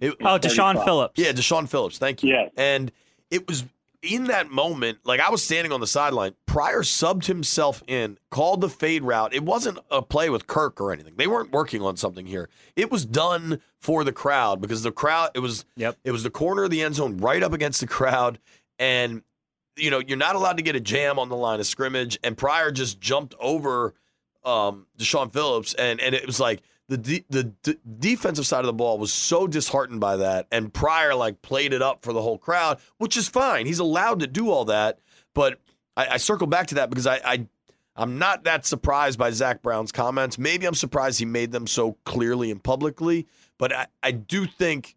It- 0.00 0.16
Oh, 0.20 0.38
Dashaun 0.38 0.84
Phillips. 0.84 1.14
yeah, 1.20 1.32
Dashaun 1.32 1.68
Phillips. 1.68 1.98
Thank 1.98 2.22
you. 2.22 2.30
Yes. 2.34 2.50
And 2.56 2.92
it 3.30 3.48
was 3.48 3.64
in 4.06 4.24
that 4.24 4.50
moment, 4.50 4.98
like 5.04 5.20
I 5.20 5.30
was 5.30 5.44
standing 5.44 5.72
on 5.72 5.80
the 5.80 5.86
sideline. 5.86 6.34
Pryor 6.46 6.82
subbed 6.82 7.26
himself 7.26 7.82
in, 7.86 8.18
called 8.30 8.60
the 8.60 8.68
fade 8.68 9.02
route. 9.02 9.34
It 9.34 9.42
wasn't 9.42 9.78
a 9.90 10.02
play 10.02 10.30
with 10.30 10.46
Kirk 10.46 10.80
or 10.80 10.92
anything. 10.92 11.14
They 11.16 11.26
weren't 11.26 11.52
working 11.52 11.82
on 11.82 11.96
something 11.96 12.26
here. 12.26 12.48
It 12.76 12.90
was 12.90 13.04
done 13.04 13.60
for 13.80 14.04
the 14.04 14.12
crowd 14.12 14.60
because 14.60 14.82
the 14.82 14.92
crowd. 14.92 15.30
It 15.34 15.40
was. 15.40 15.64
Yep. 15.76 15.98
It 16.04 16.12
was 16.12 16.22
the 16.22 16.30
corner 16.30 16.64
of 16.64 16.70
the 16.70 16.82
end 16.82 16.94
zone, 16.94 17.18
right 17.18 17.42
up 17.42 17.52
against 17.52 17.80
the 17.80 17.86
crowd, 17.86 18.38
and 18.78 19.22
you 19.76 19.90
know 19.90 19.98
you're 19.98 20.16
not 20.16 20.36
allowed 20.36 20.56
to 20.56 20.62
get 20.62 20.76
a 20.76 20.80
jam 20.80 21.18
on 21.18 21.28
the 21.28 21.36
line 21.36 21.60
of 21.60 21.66
scrimmage. 21.66 22.18
And 22.24 22.36
Pryor 22.36 22.70
just 22.70 23.00
jumped 23.00 23.34
over 23.40 23.94
um, 24.44 24.86
Dashaun 24.98 25.32
Phillips, 25.32 25.74
and 25.74 26.00
and 26.00 26.14
it 26.14 26.26
was 26.26 26.40
like 26.40 26.62
the 26.88 26.96
de- 26.96 27.24
the 27.28 27.78
defensive 27.98 28.46
side 28.46 28.60
of 28.60 28.66
the 28.66 28.72
ball 28.72 28.98
was 28.98 29.12
so 29.12 29.46
disheartened 29.46 30.00
by 30.00 30.16
that, 30.18 30.46
and 30.52 30.72
Pryor 30.72 31.14
like 31.14 31.42
played 31.42 31.72
it 31.72 31.82
up 31.82 32.02
for 32.02 32.12
the 32.12 32.22
whole 32.22 32.38
crowd, 32.38 32.78
which 32.98 33.16
is 33.16 33.28
fine. 33.28 33.66
He's 33.66 33.80
allowed 33.80 34.20
to 34.20 34.26
do 34.26 34.50
all 34.50 34.66
that, 34.66 35.00
but 35.34 35.60
I, 35.96 36.06
I 36.12 36.16
circle 36.18 36.46
back 36.46 36.68
to 36.68 36.76
that 36.76 36.90
because 36.90 37.06
I, 37.06 37.20
I 37.24 37.46
I'm 37.96 38.18
not 38.18 38.44
that 38.44 38.66
surprised 38.66 39.18
by 39.18 39.30
Zach 39.30 39.62
Brown's 39.62 39.90
comments. 39.90 40.38
Maybe 40.38 40.66
I'm 40.66 40.74
surprised 40.74 41.18
he 41.18 41.24
made 41.24 41.50
them 41.50 41.66
so 41.66 41.96
clearly 42.04 42.50
and 42.50 42.62
publicly, 42.62 43.26
but 43.58 43.72
I, 43.72 43.86
I 44.02 44.12
do 44.12 44.46
think 44.46 44.96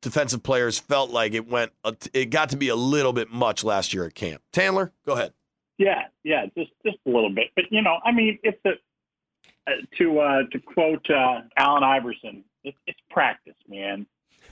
defensive 0.00 0.42
players 0.42 0.78
felt 0.78 1.10
like 1.10 1.34
it 1.34 1.48
went 1.48 1.72
it 2.14 2.26
got 2.26 2.50
to 2.50 2.56
be 2.56 2.68
a 2.68 2.76
little 2.76 3.12
bit 3.12 3.30
much 3.30 3.64
last 3.64 3.92
year 3.92 4.06
at 4.06 4.14
camp. 4.14 4.42
Tandler, 4.52 4.92
go 5.04 5.14
ahead. 5.14 5.32
Yeah, 5.78 6.04
yeah, 6.24 6.46
just 6.56 6.70
just 6.84 6.98
a 7.06 7.10
little 7.10 7.32
bit. 7.32 7.46
But 7.54 7.66
you 7.70 7.82
know, 7.82 7.98
I 8.04 8.12
mean, 8.12 8.38
it's 8.42 8.58
a 8.64 8.72
to 9.98 10.20
uh, 10.20 10.42
to 10.52 10.58
quote 10.60 11.08
uh, 11.10 11.42
Allen 11.56 11.84
Iverson, 11.84 12.44
it, 12.64 12.74
it's 12.86 13.00
practice, 13.10 13.56
man. 13.68 14.06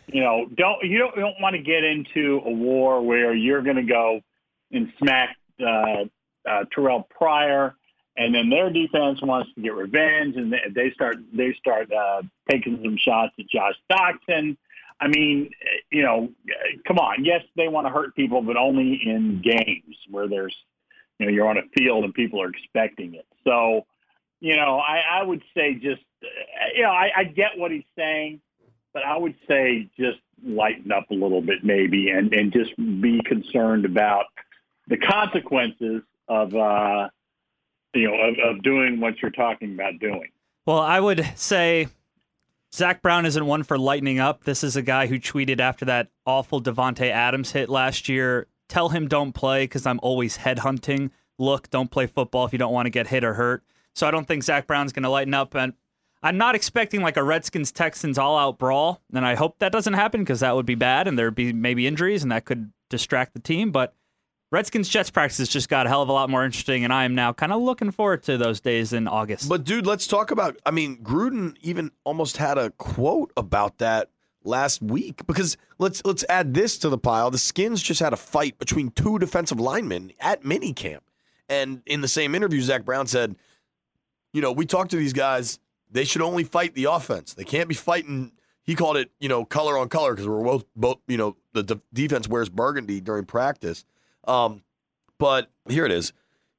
You 0.06 0.22
know, 0.22 0.46
don't 0.56 0.84
you 0.84 0.98
don't, 0.98 1.16
you 1.16 1.22
don't 1.22 1.40
want 1.40 1.56
to 1.56 1.62
get 1.62 1.84
into 1.84 2.40
a 2.44 2.50
war 2.50 3.02
where 3.02 3.34
you're 3.34 3.62
going 3.62 3.76
to 3.76 3.82
go 3.82 4.20
and 4.72 4.92
smack 4.98 5.36
uh, 5.60 6.04
uh, 6.48 6.64
Terrell 6.72 7.08
Pryor, 7.10 7.74
and 8.16 8.34
then 8.34 8.48
their 8.48 8.70
defense 8.70 9.20
wants 9.22 9.52
to 9.54 9.60
get 9.60 9.74
revenge, 9.74 10.36
and 10.36 10.54
they, 10.74 10.90
start 10.92 11.16
they 11.32 11.54
start 11.58 11.92
uh, 11.92 12.22
taking 12.50 12.80
some 12.82 12.96
shots 12.96 13.34
at 13.38 13.48
Josh 13.48 13.74
Doctson. 13.90 14.56
I 15.00 15.08
mean, 15.08 15.50
you 15.90 16.02
know, 16.02 16.30
come 16.86 16.98
on. 16.98 17.24
Yes, 17.24 17.42
they 17.56 17.68
want 17.68 17.86
to 17.86 17.92
hurt 17.92 18.14
people, 18.14 18.40
but 18.42 18.56
only 18.56 19.00
in 19.04 19.42
games 19.42 19.96
where 20.10 20.28
there's 20.28 20.56
you 21.18 21.26
know 21.26 21.32
you're 21.32 21.48
on 21.48 21.58
a 21.58 21.62
field 21.76 22.04
and 22.04 22.14
people 22.14 22.40
are 22.40 22.48
expecting 22.48 23.14
it. 23.14 23.26
So, 23.44 23.86
you 24.40 24.56
know, 24.56 24.78
I, 24.78 25.20
I 25.20 25.22
would 25.22 25.42
say 25.56 25.74
just 25.74 26.02
you 26.74 26.82
know 26.82 26.90
I, 26.90 27.10
I 27.16 27.24
get 27.24 27.56
what 27.56 27.70
he's 27.70 27.84
saying, 27.96 28.40
but 28.92 29.04
I 29.04 29.16
would 29.16 29.34
say 29.48 29.90
just 29.98 30.18
lighten 30.44 30.92
up 30.92 31.10
a 31.10 31.14
little 31.14 31.40
bit 31.40 31.64
maybe 31.64 32.10
and 32.10 32.32
and 32.32 32.52
just 32.52 32.76
be 32.76 33.20
concerned 33.24 33.84
about 33.84 34.26
the 34.88 34.98
consequences 34.98 36.02
of 36.28 36.54
uh, 36.54 37.08
you 37.94 38.08
know 38.08 38.14
of, 38.14 38.56
of 38.56 38.62
doing 38.62 39.00
what 39.00 39.20
you're 39.22 39.30
talking 39.30 39.74
about 39.74 39.98
doing. 40.00 40.28
Well, 40.66 40.80
I 40.80 40.98
would 40.98 41.24
say 41.36 41.88
Zach 42.74 43.00
Brown 43.00 43.24
isn't 43.24 43.46
one 43.46 43.62
for 43.62 43.78
lightening 43.78 44.18
up. 44.18 44.44
This 44.44 44.64
is 44.64 44.76
a 44.76 44.82
guy 44.82 45.06
who 45.06 45.18
tweeted 45.18 45.60
after 45.60 45.84
that 45.86 46.08
awful 46.26 46.60
Davante 46.60 47.10
Adams 47.10 47.52
hit 47.52 47.68
last 47.68 48.08
year. 48.08 48.48
Tell 48.68 48.88
him 48.88 49.08
don't 49.08 49.32
play 49.32 49.64
because 49.64 49.86
I'm 49.86 50.00
always 50.02 50.38
headhunting. 50.38 51.10
Look, 51.38 51.70
don't 51.70 51.90
play 51.90 52.06
football 52.06 52.46
if 52.46 52.52
you 52.52 52.58
don't 52.58 52.72
want 52.72 52.86
to 52.86 52.90
get 52.90 53.06
hit 53.06 53.22
or 53.22 53.34
hurt. 53.34 53.62
So 53.96 54.06
I 54.06 54.10
don't 54.10 54.28
think 54.28 54.44
Zach 54.44 54.66
Brown's 54.66 54.92
going 54.92 55.04
to 55.04 55.08
lighten 55.08 55.34
up. 55.34 55.54
And 55.54 55.72
I'm 56.22 56.36
not 56.36 56.54
expecting 56.54 57.00
like 57.00 57.16
a 57.16 57.22
Redskins 57.24 57.72
Texans 57.72 58.18
all 58.18 58.38
out 58.38 58.58
brawl. 58.58 59.00
And 59.12 59.26
I 59.26 59.34
hope 59.34 59.58
that 59.58 59.72
doesn't 59.72 59.94
happen 59.94 60.20
because 60.20 60.40
that 60.40 60.54
would 60.54 60.66
be 60.66 60.74
bad 60.74 61.08
and 61.08 61.18
there'd 61.18 61.34
be 61.34 61.52
maybe 61.52 61.86
injuries 61.86 62.22
and 62.22 62.30
that 62.30 62.44
could 62.44 62.70
distract 62.90 63.32
the 63.32 63.40
team. 63.40 63.72
But 63.72 63.94
Redskins 64.52 64.88
Jets 64.88 65.10
practice 65.10 65.48
just 65.48 65.68
got 65.68 65.86
a 65.86 65.88
hell 65.88 66.02
of 66.02 66.08
a 66.08 66.12
lot 66.12 66.30
more 66.30 66.44
interesting, 66.44 66.84
and 66.84 66.92
I 66.92 67.04
am 67.04 67.16
now 67.16 67.32
kind 67.32 67.52
of 67.52 67.60
looking 67.60 67.90
forward 67.90 68.22
to 68.24 68.38
those 68.38 68.60
days 68.60 68.92
in 68.92 69.08
August. 69.08 69.48
But 69.48 69.64
dude, 69.64 69.86
let's 69.86 70.06
talk 70.06 70.30
about. 70.30 70.56
I 70.64 70.70
mean, 70.70 70.98
Gruden 70.98 71.56
even 71.62 71.90
almost 72.04 72.36
had 72.36 72.56
a 72.56 72.70
quote 72.70 73.32
about 73.36 73.78
that 73.78 74.10
last 74.44 74.80
week 74.80 75.26
because 75.26 75.56
let's 75.78 76.00
let's 76.04 76.24
add 76.28 76.54
this 76.54 76.78
to 76.78 76.88
the 76.88 76.96
pile. 76.96 77.32
The 77.32 77.38
Skins 77.38 77.82
just 77.82 77.98
had 77.98 78.12
a 78.12 78.16
fight 78.16 78.56
between 78.60 78.90
two 78.92 79.18
defensive 79.18 79.58
linemen 79.58 80.12
at 80.20 80.44
minicamp, 80.44 81.00
and 81.48 81.82
in 81.84 82.00
the 82.00 82.08
same 82.08 82.32
interview, 82.32 82.60
Zach 82.60 82.84
Brown 82.84 83.08
said, 83.08 83.34
"You 84.32 84.40
know, 84.40 84.52
we 84.52 84.66
talked 84.66 84.90
to 84.92 84.96
these 84.96 85.12
guys. 85.12 85.58
They 85.90 86.04
should 86.04 86.22
only 86.22 86.44
fight 86.44 86.74
the 86.74 86.84
offense. 86.84 87.34
They 87.34 87.44
can't 87.44 87.68
be 87.68 87.74
fighting." 87.74 88.32
He 88.64 88.74
called 88.74 88.96
it, 88.96 89.12
you 89.20 89.28
know, 89.28 89.44
color 89.44 89.78
on 89.78 89.88
color 89.88 90.12
because 90.12 90.26
we're 90.28 90.42
both 90.42 90.64
both. 90.74 90.98
You 91.06 91.16
know, 91.16 91.36
the 91.52 91.62
de- 91.62 91.80
defense 91.92 92.28
wears 92.28 92.48
burgundy 92.48 93.00
during 93.00 93.24
practice. 93.24 93.84
Um, 94.26 94.62
but 95.18 95.50
here 95.68 95.86
it 95.86 95.92
is. 95.92 96.12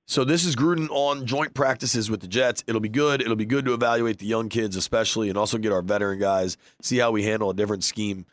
So 0.09 0.23
this 0.23 0.45
is 0.45 0.55
Gruden 0.55 0.87
on 0.89 1.25
joint 1.25 1.53
practices 1.53 2.09
with 2.09 2.21
the 2.21 2.29
Jets. 2.29 2.63
It'll 2.65 2.79
be 2.79 2.87
good. 2.87 3.21
It'll 3.21 3.35
be 3.35 3.45
good 3.45 3.65
to 3.65 3.73
evaluate 3.73 4.19
the 4.19 4.25
young 4.25 4.47
kids, 4.47 4.77
especially, 4.77 5.27
and 5.27 5.37
also 5.37 5.57
get 5.57 5.73
our 5.73 5.81
veteran 5.81 6.17
guys, 6.17 6.55
see 6.81 6.97
how 6.97 7.11
we 7.11 7.23
handle 7.23 7.49
a 7.49 7.53
different 7.53 7.83
scheme. 7.83 8.25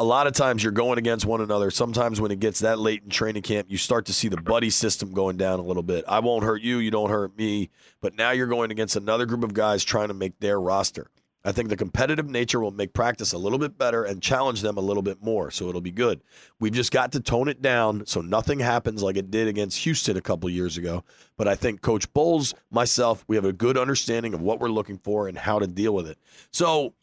A 0.00 0.04
lot 0.04 0.26
of 0.26 0.32
times 0.32 0.60
you're 0.60 0.72
going 0.72 0.98
against 0.98 1.24
one 1.24 1.40
another. 1.40 1.70
Sometimes 1.70 2.20
when 2.20 2.32
it 2.32 2.40
gets 2.40 2.58
that 2.60 2.80
late 2.80 3.04
in 3.04 3.10
training 3.10 3.42
camp, 3.42 3.68
you 3.70 3.78
start 3.78 4.06
to 4.06 4.12
see 4.12 4.26
the 4.26 4.36
buddy 4.36 4.68
system 4.68 5.12
going 5.12 5.36
down 5.36 5.60
a 5.60 5.62
little 5.62 5.84
bit. 5.84 6.04
I 6.08 6.18
won't 6.18 6.42
hurt 6.42 6.62
you, 6.62 6.78
you 6.78 6.90
don't 6.90 7.10
hurt 7.10 7.38
me. 7.38 7.70
But 8.00 8.16
now 8.16 8.32
you're 8.32 8.48
going 8.48 8.72
against 8.72 8.96
another 8.96 9.24
group 9.24 9.44
of 9.44 9.54
guys 9.54 9.84
trying 9.84 10.08
to 10.08 10.14
make 10.14 10.40
their 10.40 10.60
roster. 10.60 11.10
I 11.44 11.52
think 11.52 11.68
the 11.68 11.76
competitive 11.76 12.28
nature 12.28 12.58
will 12.58 12.72
make 12.72 12.92
practice 12.92 13.32
a 13.32 13.38
little 13.38 13.58
bit 13.58 13.78
better 13.78 14.02
and 14.02 14.20
challenge 14.20 14.62
them 14.62 14.78
a 14.78 14.80
little 14.80 15.02
bit 15.02 15.22
more. 15.22 15.52
So 15.52 15.68
it'll 15.68 15.80
be 15.80 15.92
good. 15.92 16.22
We've 16.58 16.72
just 16.72 16.90
got 16.90 17.12
to 17.12 17.20
tone 17.20 17.48
it 17.48 17.62
down 17.62 18.04
so 18.04 18.20
nothing 18.20 18.58
happens 18.58 19.00
like 19.00 19.16
it 19.16 19.30
did 19.30 19.46
against 19.46 19.78
Houston 19.84 20.16
a 20.16 20.22
couple 20.22 20.50
years 20.50 20.76
ago. 20.76 21.04
But 21.36 21.46
I 21.46 21.54
think 21.54 21.82
Coach 21.82 22.12
Bowles, 22.12 22.54
myself, 22.70 23.24
we 23.28 23.36
have 23.36 23.44
a 23.44 23.52
good 23.52 23.78
understanding 23.78 24.34
of 24.34 24.40
what 24.40 24.58
we're 24.58 24.68
looking 24.70 24.98
for 24.98 25.28
and 25.28 25.38
how 25.38 25.60
to 25.60 25.68
deal 25.68 25.94
with 25.94 26.08
it. 26.08 26.18
So 26.50 26.94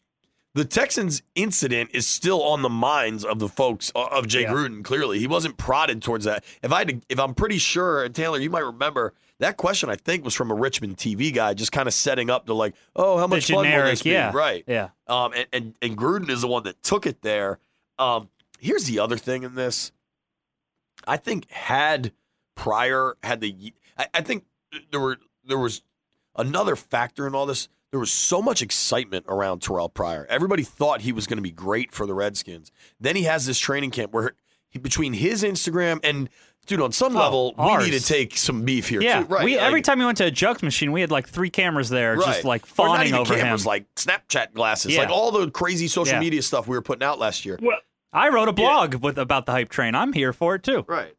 the 0.54 0.64
Texans 0.64 1.22
incident 1.34 1.90
is 1.94 2.06
still 2.06 2.42
on 2.42 2.62
the 2.62 2.68
minds 2.68 3.24
of 3.24 3.38
the 3.38 3.48
folks 3.48 3.90
uh, 3.94 4.06
of 4.10 4.26
Jay 4.28 4.42
Yeah. 4.42 4.52
Gruden. 4.52 4.84
Clearly, 4.84 5.18
he 5.18 5.26
wasn't 5.26 5.56
prodded 5.56 6.02
towards 6.02 6.24
that. 6.26 6.44
If 6.62 6.72
I 6.72 6.78
had 6.80 6.88
to, 6.88 7.00
if 7.08 7.18
I'm 7.18 7.34
pretty 7.34 7.58
sure, 7.58 8.04
and 8.04 8.14
Taylor, 8.14 8.38
you 8.38 8.50
might 8.50 8.64
remember 8.64 9.14
that 9.38 9.56
question. 9.56 9.88
I 9.88 9.96
think 9.96 10.24
was 10.24 10.34
from 10.34 10.50
a 10.50 10.54
Richmond 10.54 10.98
TV 10.98 11.32
guy, 11.34 11.54
just 11.54 11.72
kind 11.72 11.88
of 11.88 11.94
setting 11.94 12.28
up 12.30 12.46
to 12.46 12.54
like, 12.54 12.74
oh, 12.94 13.16
how 13.18 13.26
much 13.26 13.46
fun 13.48 13.56
will 13.56 13.64
generic, 13.64 13.92
this 13.92 14.02
be? 14.02 14.10
yeah. 14.10 14.30
Right. 14.34 14.62
Yeah. 14.66 14.90
Um, 15.06 15.32
and, 15.34 15.46
and 15.52 15.74
and 15.82 15.96
Gruden 15.96 16.28
is 16.28 16.42
the 16.42 16.48
one 16.48 16.64
that 16.64 16.82
took 16.82 17.06
it 17.06 17.22
there. 17.22 17.58
Um, 17.98 18.28
here's 18.60 18.84
the 18.84 18.98
other 18.98 19.16
thing 19.16 19.42
in 19.44 19.54
this. 19.54 19.90
I 21.06 21.16
think 21.16 21.50
had 21.50 22.12
Pryor 22.54 23.16
had 23.22 23.40
the, 23.40 23.72
I, 23.98 24.06
I 24.14 24.20
think 24.20 24.44
there 24.90 25.00
were 25.00 25.18
there 25.44 25.58
was 25.58 25.82
another 26.36 26.76
factor 26.76 27.26
in 27.26 27.34
all 27.34 27.46
this. 27.46 27.68
There 27.92 28.00
was 28.00 28.10
so 28.10 28.40
much 28.40 28.62
excitement 28.62 29.26
around 29.28 29.60
Terrell 29.60 29.90
Pryor. 29.90 30.26
Everybody 30.30 30.62
thought 30.62 31.02
he 31.02 31.12
was 31.12 31.26
going 31.26 31.36
to 31.36 31.42
be 31.42 31.50
great 31.50 31.92
for 31.92 32.06
the 32.06 32.14
Redskins. 32.14 32.72
Then 32.98 33.16
he 33.16 33.24
has 33.24 33.44
this 33.44 33.58
training 33.58 33.90
camp 33.90 34.12
where 34.14 34.32
he, 34.70 34.78
between 34.78 35.12
his 35.12 35.42
Instagram 35.44 36.00
and 36.02 36.30
dude, 36.66 36.80
on 36.80 36.90
some 36.92 37.14
Oh, 37.14 37.20
level, 37.20 37.54
ours. 37.58 37.84
we 37.84 37.90
need 37.90 37.98
to 38.00 38.04
take 38.04 38.38
some 38.38 38.62
beef 38.64 38.88
here 38.88 39.02
yeah, 39.02 39.20
too. 39.20 39.26
Right. 39.26 39.44
we, 39.44 39.58
every 39.58 39.80
like- 39.80 39.84
time 39.84 39.98
we 39.98 40.06
went 40.06 40.16
to 40.18 40.24
a 40.24 40.30
jugs 40.30 40.62
machine, 40.62 40.90
we 40.90 41.02
had 41.02 41.10
like 41.10 41.28
three 41.28 41.50
cameras 41.50 41.90
there, 41.90 42.16
just 42.16 42.44
like 42.44 42.62
or 42.62 42.64
not 42.64 42.96
fawning 42.96 43.08
even 43.08 43.20
over 43.20 43.34
cameras, 43.36 43.62
him. 43.62 43.66
like 43.68 43.94
Snapchat 43.96 44.54
glasses, 44.54 44.94
Yeah. 44.94 45.00
like 45.00 45.10
all 45.10 45.30
the 45.30 45.50
crazy 45.50 45.86
social 45.86 46.14
Yeah. 46.14 46.20
media 46.20 46.40
stuff 46.40 46.66
we 46.66 46.74
were 46.74 46.82
putting 46.82 47.02
out 47.02 47.18
last 47.18 47.44
year. 47.44 47.58
Well, 47.60 47.76
I 48.10 48.30
wrote 48.30 48.48
a 48.48 48.52
blog 48.54 48.94
with 49.02 49.18
about 49.18 49.44
the 49.44 49.52
hype 49.52 49.68
train. 49.68 49.94
I'm 49.94 50.14
here 50.14 50.32
for 50.32 50.54
it 50.54 50.62
too. 50.62 50.86
Right. 50.88 51.12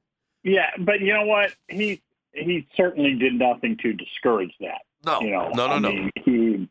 Yeah, 0.44 0.72
but 0.80 1.02
you 1.02 1.14
know 1.14 1.26
what? 1.26 1.54
He 1.68 2.02
he 2.34 2.68
certainly 2.76 3.14
did 3.14 3.34
nothing 3.36 3.78
to 3.84 3.94
discourage 3.94 4.54
that. 4.60 4.82
No, 5.06 5.22
You 5.22 5.32
know, 5.32 5.50
no, 5.50 5.68
no, 5.68 5.74
I 5.74 5.80
no. 5.80 5.90
mean, 5.90 6.12
he 6.26 6.70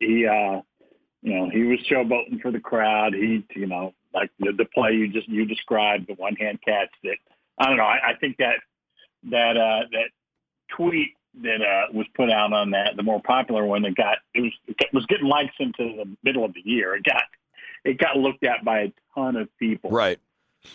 he 0.00 0.26
uh, 0.26 0.60
you 1.22 1.34
know, 1.34 1.50
he 1.50 1.64
was 1.64 1.78
showboating 1.90 2.40
for 2.40 2.50
the 2.50 2.60
crowd. 2.60 3.14
He, 3.14 3.44
you 3.56 3.66
know, 3.66 3.94
like 4.12 4.30
the, 4.38 4.52
the 4.56 4.66
play 4.66 4.92
you 4.92 5.08
just 5.12 5.28
you 5.28 5.44
described, 5.46 6.06
the 6.08 6.14
one 6.14 6.36
hand 6.36 6.58
catch. 6.64 6.90
That 7.02 7.16
I 7.58 7.66
don't 7.66 7.76
know. 7.76 7.84
I, 7.84 8.10
I 8.10 8.14
think 8.20 8.36
that 8.38 8.56
that 9.30 9.56
uh, 9.56 9.86
that 9.92 10.10
tweet 10.76 11.10
that 11.42 11.60
uh, 11.62 11.92
was 11.92 12.06
put 12.14 12.30
out 12.30 12.52
on 12.52 12.70
that, 12.70 12.96
the 12.96 13.02
more 13.02 13.20
popular 13.22 13.64
one 13.64 13.82
that 13.82 13.96
got 13.96 14.18
it 14.34 14.40
was 14.42 14.52
it 14.68 14.88
was 14.92 15.06
getting 15.06 15.26
likes 15.26 15.54
into 15.58 15.96
the 15.96 16.16
middle 16.22 16.44
of 16.44 16.54
the 16.54 16.62
year. 16.64 16.94
It 16.94 17.04
got 17.04 17.24
it 17.84 17.98
got 17.98 18.16
looked 18.16 18.44
at 18.44 18.64
by 18.64 18.80
a 18.80 18.92
ton 19.14 19.36
of 19.36 19.48
people. 19.58 19.90
Right. 19.90 20.18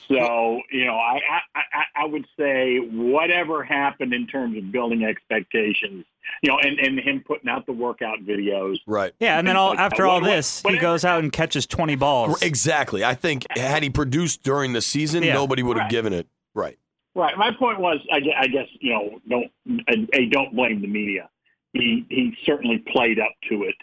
So 0.08 0.62
you 0.72 0.86
know, 0.86 0.96
I, 0.96 1.20
I 1.54 1.62
I 1.74 1.84
I 2.04 2.06
would 2.06 2.26
say 2.38 2.78
whatever 2.78 3.64
happened 3.64 4.14
in 4.14 4.28
terms 4.28 4.58
of 4.58 4.72
building 4.72 5.04
expectations, 5.04 6.06
you 6.42 6.50
know, 6.52 6.60
and 6.60 6.80
and 6.80 7.00
him 7.00 7.24
putting 7.26 7.50
out 7.50 7.66
the 7.66 7.74
workout 7.74 8.20
videos. 8.20 8.78
Right. 8.88 9.14
Yeah, 9.20 9.38
and 9.40 9.48
then 9.48 9.56
all 9.56 9.70
like 9.70 9.78
that. 9.78 9.92
after 9.94 10.06
all 10.06 10.16
What- 10.22 10.30
what- 10.30 10.36
this, 10.36 10.64
he 10.68 10.78
goes 10.78 11.04
out 11.06 11.24
and 11.24 11.32
catches 11.32 11.66
20 11.66 11.96
balls. 11.96 12.42
Exactly. 12.42 13.04
I 13.04 13.14
think 13.16 13.46
had 13.56 13.84
he 13.84 13.90
produced 13.90 14.44
during 14.44 14.74
the 14.74 14.82
season, 14.82 15.24
Yeah. 15.24 15.34
nobody 15.34 15.64
would 15.64 15.78
have 15.78 15.86
Right. 15.86 15.92
given 15.92 16.14
it. 16.14 16.28
Right. 16.56 16.78
Right. 17.16 17.38
My 17.38 17.52
point 17.52 17.80
was, 17.80 18.00
I 18.12 18.20
guess, 18.20 18.34
I 18.38 18.48
guess 18.48 18.68
you 18.80 18.92
know, 18.94 19.20
don't 19.28 19.52
a, 20.14 20.26
don't 20.28 20.56
blame 20.56 20.82
the 20.82 20.88
media. 20.88 21.30
He 21.74 22.06
he 22.10 22.36
certainly 22.46 22.80
played 22.92 23.20
up 23.20 23.32
to 23.50 23.64
it, 23.64 23.76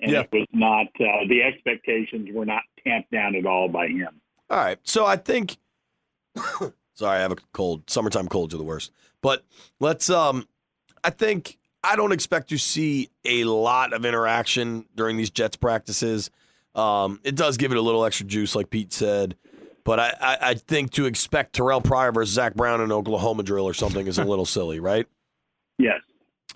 and 0.00 0.10
Yeah. 0.12 0.20
it 0.22 0.28
was 0.32 0.46
not 0.52 0.86
uh, 1.00 1.26
the 1.28 1.42
expectations 1.42 2.28
were 2.32 2.44
not 2.46 2.62
tamped 2.84 3.10
down 3.10 3.34
at 3.34 3.46
all 3.46 3.68
by 3.68 3.88
him. 3.88 4.20
All 4.50 4.58
right. 4.58 4.78
So 4.84 5.06
I 5.06 5.16
think 5.16 5.56
sorry, 6.94 7.18
I 7.18 7.20
have 7.20 7.32
a 7.32 7.36
cold. 7.52 7.88
Summertime 7.88 8.28
colds 8.28 8.54
are 8.54 8.58
the 8.58 8.64
worst. 8.64 8.92
But 9.20 9.44
let's 9.80 10.10
um 10.10 10.48
I 11.02 11.10
think 11.10 11.58
I 11.82 11.96
don't 11.96 12.12
expect 12.12 12.48
to 12.48 12.58
see 12.58 13.10
a 13.24 13.44
lot 13.44 13.92
of 13.92 14.04
interaction 14.06 14.86
during 14.94 15.16
these 15.16 15.30
Jets 15.30 15.56
practices. 15.56 16.30
Um, 16.74 17.20
it 17.22 17.36
does 17.36 17.56
give 17.58 17.72
it 17.72 17.76
a 17.78 17.80
little 17.80 18.04
extra 18.04 18.26
juice, 18.26 18.54
like 18.54 18.70
Pete 18.70 18.92
said. 18.92 19.36
But 19.84 20.00
I, 20.00 20.14
I, 20.18 20.38
I 20.40 20.54
think 20.54 20.92
to 20.92 21.04
expect 21.04 21.52
Terrell 21.54 21.82
Pryor 21.82 22.10
versus 22.10 22.34
Zach 22.34 22.54
Brown 22.54 22.80
in 22.80 22.90
Oklahoma 22.90 23.42
drill 23.42 23.66
or 23.66 23.74
something 23.74 24.06
is 24.06 24.18
a 24.18 24.24
little 24.24 24.46
silly, 24.46 24.80
right? 24.80 25.06
Yes. 25.78 26.00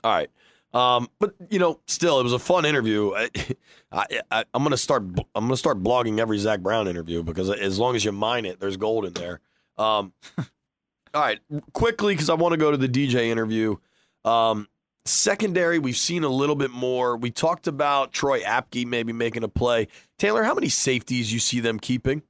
All 0.02 0.12
right. 0.12 0.30
Um, 0.74 1.08
but 1.18 1.34
you 1.50 1.58
know, 1.58 1.80
still, 1.86 2.20
it 2.20 2.22
was 2.22 2.32
a 2.32 2.38
fun 2.38 2.64
interview. 2.64 3.12
I, 3.14 3.30
I, 3.92 4.06
I, 4.30 4.44
I'm 4.52 4.62
gonna 4.62 4.76
start. 4.76 5.02
I'm 5.02 5.44
gonna 5.44 5.56
start 5.56 5.82
blogging 5.82 6.18
every 6.18 6.38
Zach 6.38 6.60
Brown 6.60 6.88
interview 6.88 7.22
because 7.22 7.50
as 7.50 7.78
long 7.78 7.96
as 7.96 8.04
you 8.04 8.12
mine 8.12 8.44
it, 8.44 8.60
there's 8.60 8.76
gold 8.76 9.04
in 9.04 9.14
there. 9.14 9.40
Um, 9.78 10.12
all 10.38 11.22
right, 11.22 11.40
quickly 11.72 12.14
because 12.14 12.28
I 12.28 12.34
want 12.34 12.52
to 12.52 12.58
go 12.58 12.70
to 12.70 12.76
the 12.76 12.88
DJ 12.88 13.28
interview. 13.28 13.76
Um, 14.24 14.68
secondary, 15.06 15.78
we've 15.78 15.96
seen 15.96 16.24
a 16.24 16.28
little 16.28 16.56
bit 16.56 16.70
more. 16.70 17.16
We 17.16 17.30
talked 17.30 17.66
about 17.66 18.12
Troy 18.12 18.42
Apke 18.42 18.86
maybe 18.86 19.12
making 19.12 19.44
a 19.44 19.48
play. 19.48 19.88
Taylor, 20.18 20.42
how 20.42 20.54
many 20.54 20.68
safeties 20.68 21.32
you 21.32 21.38
see 21.38 21.60
them 21.60 21.78
keeping? 21.78 22.22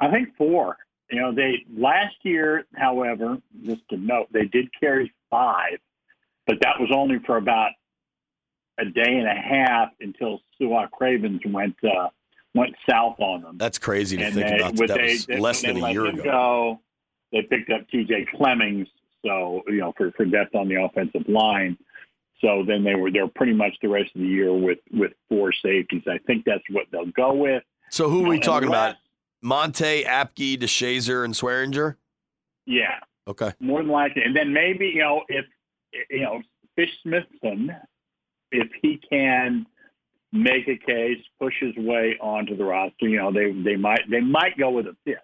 I 0.00 0.10
think 0.10 0.36
four. 0.36 0.76
You 1.10 1.20
know, 1.20 1.34
they 1.34 1.64
last 1.76 2.16
year, 2.22 2.64
however, 2.74 3.38
just 3.64 3.88
to 3.90 3.96
note, 3.96 4.26
they 4.32 4.44
did 4.44 4.68
carry 4.78 5.12
five, 5.30 5.78
but 6.46 6.56
that 6.60 6.80
was 6.80 6.90
only 6.92 7.18
for 7.26 7.36
about 7.36 7.70
a 8.78 8.84
day 8.84 9.16
and 9.18 9.26
a 9.26 9.34
half 9.34 9.88
until 10.00 10.40
Su'a 10.60 10.90
Cravens 10.90 11.40
went 11.46 11.76
uh, 11.84 12.08
went 12.54 12.74
south 12.88 13.16
on 13.18 13.42
them. 13.42 13.58
That's 13.58 13.78
crazy 13.78 14.16
to 14.16 14.24
and 14.24 14.34
think 14.34 14.46
they, 14.48 14.56
about. 14.56 14.76
That 14.76 14.96
they, 14.96 15.12
was 15.12 15.26
they- 15.26 15.38
less 15.38 15.62
than 15.62 15.76
a 15.82 15.90
year 15.90 16.06
ago. 16.06 16.22
Go, 16.22 16.80
they 17.32 17.42
picked 17.42 17.70
up 17.70 17.88
T.J. 17.90 18.26
Clemmings, 18.36 18.88
so 19.24 19.62
you 19.66 19.78
know 19.78 19.92
for, 19.96 20.12
for 20.12 20.24
depth 20.24 20.54
on 20.54 20.68
the 20.68 20.80
offensive 20.82 21.28
line. 21.28 21.76
So 22.40 22.64
then 22.66 22.84
they 22.84 22.94
were 22.94 23.10
there 23.10 23.26
pretty 23.28 23.54
much 23.54 23.74
the 23.80 23.88
rest 23.88 24.10
of 24.14 24.20
the 24.20 24.26
year 24.28 24.52
with 24.52 24.78
with 24.92 25.12
four 25.28 25.52
safeties. 25.52 26.02
I 26.06 26.18
think 26.26 26.44
that's 26.44 26.64
what 26.70 26.86
they'll 26.92 27.10
go 27.16 27.34
with. 27.34 27.62
So 27.90 28.08
who 28.10 28.24
are 28.24 28.28
we 28.28 28.40
talking 28.40 28.68
about? 28.68 28.96
Monte, 29.42 30.04
Apke, 30.04 30.58
Deshazor, 30.58 31.24
and 31.24 31.32
Swearinger. 31.32 31.96
Yeah, 32.66 32.98
Okay. 33.28 33.52
More 33.60 33.82
than 33.82 33.90
likely, 33.90 34.22
and 34.22 34.36
then 34.36 34.52
maybe 34.52 34.86
you 34.86 35.00
know 35.00 35.22
if 35.28 35.44
you 36.10 36.20
know 36.20 36.42
Fish 36.74 36.90
Smithson, 37.02 37.74
if 38.52 38.68
he 38.82 39.00
can 39.10 39.66
make 40.32 40.68
a 40.68 40.76
case, 40.76 41.18
push 41.40 41.54
his 41.60 41.74
way 41.76 42.16
onto 42.20 42.56
the 42.56 42.64
roster, 42.64 43.08
you 43.08 43.18
know 43.18 43.32
they 43.32 43.52
they 43.52 43.76
might 43.76 44.02
they 44.10 44.20
might 44.20 44.58
go 44.58 44.70
with 44.70 44.86
a 44.86 44.96
fifth. 45.04 45.18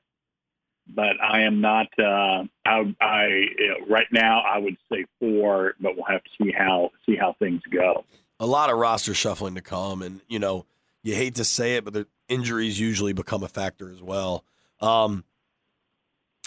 But 0.95 1.21
I 1.23 1.43
am 1.43 1.61
not. 1.61 1.87
Uh, 1.97 2.45
I, 2.67 2.95
I 3.01 3.47
right 3.89 4.07
now 4.11 4.41
I 4.41 4.59
would 4.59 4.77
say 4.91 5.07
four, 5.21 5.75
but 5.81 5.95
we'll 5.97 6.07
have 6.07 6.23
to 6.25 6.31
see 6.43 6.53
how 6.53 6.91
see 7.07 7.17
how 7.17 7.35
things 7.39 7.63
go. 7.71 8.05
A 8.41 8.47
lot 8.47 8.69
of 8.69 8.77
roster 8.77 9.15
shuffling 9.15 9.55
to 9.55 9.61
come, 9.61 10.03
and 10.03 10.21
you 10.29 10.41
know 10.41 10.67
you 11.03 11.15
hate 11.15 11.37
to 11.37 11.45
say 11.45 11.77
it, 11.77 11.85
but 11.85 11.95
the 11.95 12.07
injuries 12.29 12.79
usually 12.79 13.13
become 13.13 13.43
a 13.43 13.49
factor 13.49 13.91
as 13.91 14.03
well. 14.03 14.45
Um, 14.81 15.25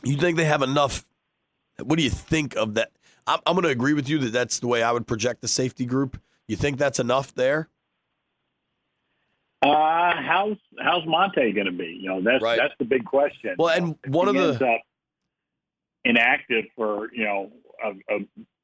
you 0.03 0.17
think 0.17 0.37
they 0.37 0.45
have 0.45 0.61
enough? 0.61 1.05
What 1.81 1.97
do 1.97 2.03
you 2.03 2.09
think 2.09 2.55
of 2.55 2.75
that? 2.75 2.91
I'm, 3.27 3.39
I'm 3.45 3.55
going 3.55 3.63
to 3.63 3.69
agree 3.69 3.93
with 3.93 4.07
you 4.09 4.17
that 4.19 4.31
that's 4.33 4.59
the 4.59 4.67
way 4.67 4.83
I 4.83 4.91
would 4.91 5.07
project 5.07 5.41
the 5.41 5.47
safety 5.47 5.85
group. 5.85 6.19
You 6.47 6.55
think 6.55 6.77
that's 6.77 6.99
enough 6.99 7.33
there? 7.33 7.69
Uh, 9.61 10.13
how's 10.15 10.57
how's 10.79 11.05
Monte 11.07 11.51
going 11.53 11.65
to 11.65 11.71
be? 11.71 11.97
You 11.99 12.09
know, 12.09 12.21
that's 12.21 12.43
Right. 12.43 12.57
that's 12.57 12.73
the 12.77 12.85
big 12.85 13.03
question. 13.05 13.55
Well, 13.57 13.69
and 13.69 13.95
If 14.03 14.11
one 14.11 14.27
he 14.27 14.29
of 14.29 14.35
the- 14.35 14.49
ends 14.49 14.61
up 14.61 14.81
inactive 16.03 16.65
for 16.75 17.09
you 17.13 17.23
know 17.23 17.51
a, 17.83 17.89
a, 18.15 18.19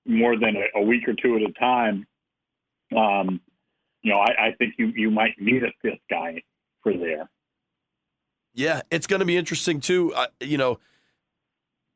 more 0.05 0.37
than 0.37 0.55
a, 0.57 0.79
a 0.79 0.81
week 0.83 1.07
or 1.07 1.13
two 1.13 1.37
at 1.37 1.41
a 1.41 1.51
time. 1.53 2.05
Um, 2.95 3.41
you 4.03 4.11
know, 4.11 4.19
I, 4.19 4.47
I 4.47 4.51
think 4.59 4.75
you 4.77 4.87
you 4.95 5.09
might 5.09 5.33
need 5.39 5.63
a 5.63 5.71
fifth 5.81 6.01
guy 6.09 6.43
for 6.83 6.93
there. 6.95 7.29
Yeah, 8.53 8.81
it's 8.91 9.07
going 9.07 9.21
to 9.21 9.25
be 9.25 9.37
interesting 9.37 9.79
too. 9.79 10.13
Uh, 10.13 10.27
you 10.39 10.57
know, 10.57 10.77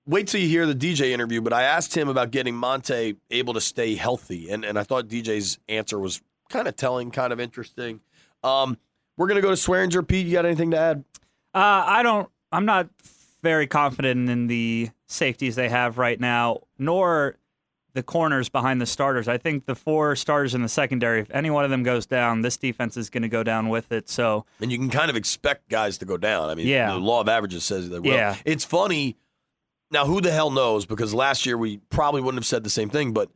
wait 0.07 0.27
till 0.27 0.39
you 0.41 0.47
hear 0.47 0.65
the 0.65 0.75
DJ 0.75 1.11
interview. 1.11 1.41
But 1.41 1.53
I 1.53 1.63
asked 1.63 1.95
him 1.95 2.07
about 2.09 2.31
getting 2.31 2.55
Monte 2.55 3.15
able 3.31 3.53
to 3.53 3.61
stay 3.61 3.95
healthy, 3.95 4.49
and 4.49 4.63
and 4.65 4.77
I 4.79 4.83
thought 4.83 5.07
DJ's 5.07 5.59
answer 5.69 5.99
was 5.99 6.21
kind 6.49 6.67
of 6.67 6.75
telling, 6.75 7.11
kind 7.11 7.33
of 7.33 7.39
interesting. 7.39 8.01
Um, 8.43 8.77
we're 9.17 9.27
going 9.27 9.37
to 9.37 9.41
go 9.41 9.49
to 9.49 9.55
Swearinger. 9.55 10.07
Pete, 10.07 10.25
you 10.27 10.33
got 10.33 10.45
anything 10.45 10.71
to 10.71 10.77
add? 10.77 11.03
Uh, 11.53 11.83
I 11.87 12.03
don't. 12.03 12.29
I'm 12.51 12.65
not 12.65 12.89
very 13.41 13.67
confident 13.67 14.29
in 14.29 14.47
the 14.47 14.89
safeties 15.07 15.55
they 15.55 15.69
have 15.69 15.97
right 15.97 16.19
now, 16.19 16.61
nor 16.77 17.37
the 17.93 18.03
corners 18.03 18.49
behind 18.49 18.81
the 18.81 18.85
starters. 18.85 19.27
I 19.29 19.37
think 19.37 19.65
the 19.65 19.75
four 19.75 20.15
starters 20.17 20.53
in 20.53 20.61
the 20.61 20.67
secondary, 20.67 21.21
if 21.21 21.31
any 21.31 21.49
one 21.49 21.63
of 21.63 21.71
them 21.71 21.81
goes 21.83 22.05
down, 22.05 22.41
this 22.41 22.57
defense 22.57 22.97
is 22.97 23.09
going 23.09 23.21
to 23.23 23.29
go 23.29 23.41
down 23.41 23.69
with 23.69 23.91
it. 23.93 24.09
So 24.09 24.45
And 24.59 24.69
you 24.69 24.77
can 24.77 24.89
kind 24.89 25.09
of 25.09 25.15
expect 25.15 25.69
guys 25.69 25.97
to 25.99 26.05
go 26.05 26.17
down. 26.17 26.49
I 26.49 26.55
mean, 26.55 26.67
Yeah. 26.67 26.91
the 26.91 26.97
law 26.97 27.21
of 27.21 27.29
averages 27.29 27.63
says 27.63 27.89
they 27.89 27.99
will. 27.99 28.11
Yeah. 28.13 28.35
It's 28.43 28.65
funny. 28.65 29.15
Now, 29.91 30.05
who 30.05 30.21
the 30.21 30.31
hell 30.31 30.49
knows? 30.49 30.85
Because 30.85 31.13
last 31.13 31.45
year 31.45 31.57
we 31.57 31.77
probably 31.89 32.21
wouldn't 32.21 32.39
have 32.39 32.47
said 32.47 32.63
the 32.63 32.69
same 32.69 32.89
thing, 32.89 33.13
but 33.13 33.29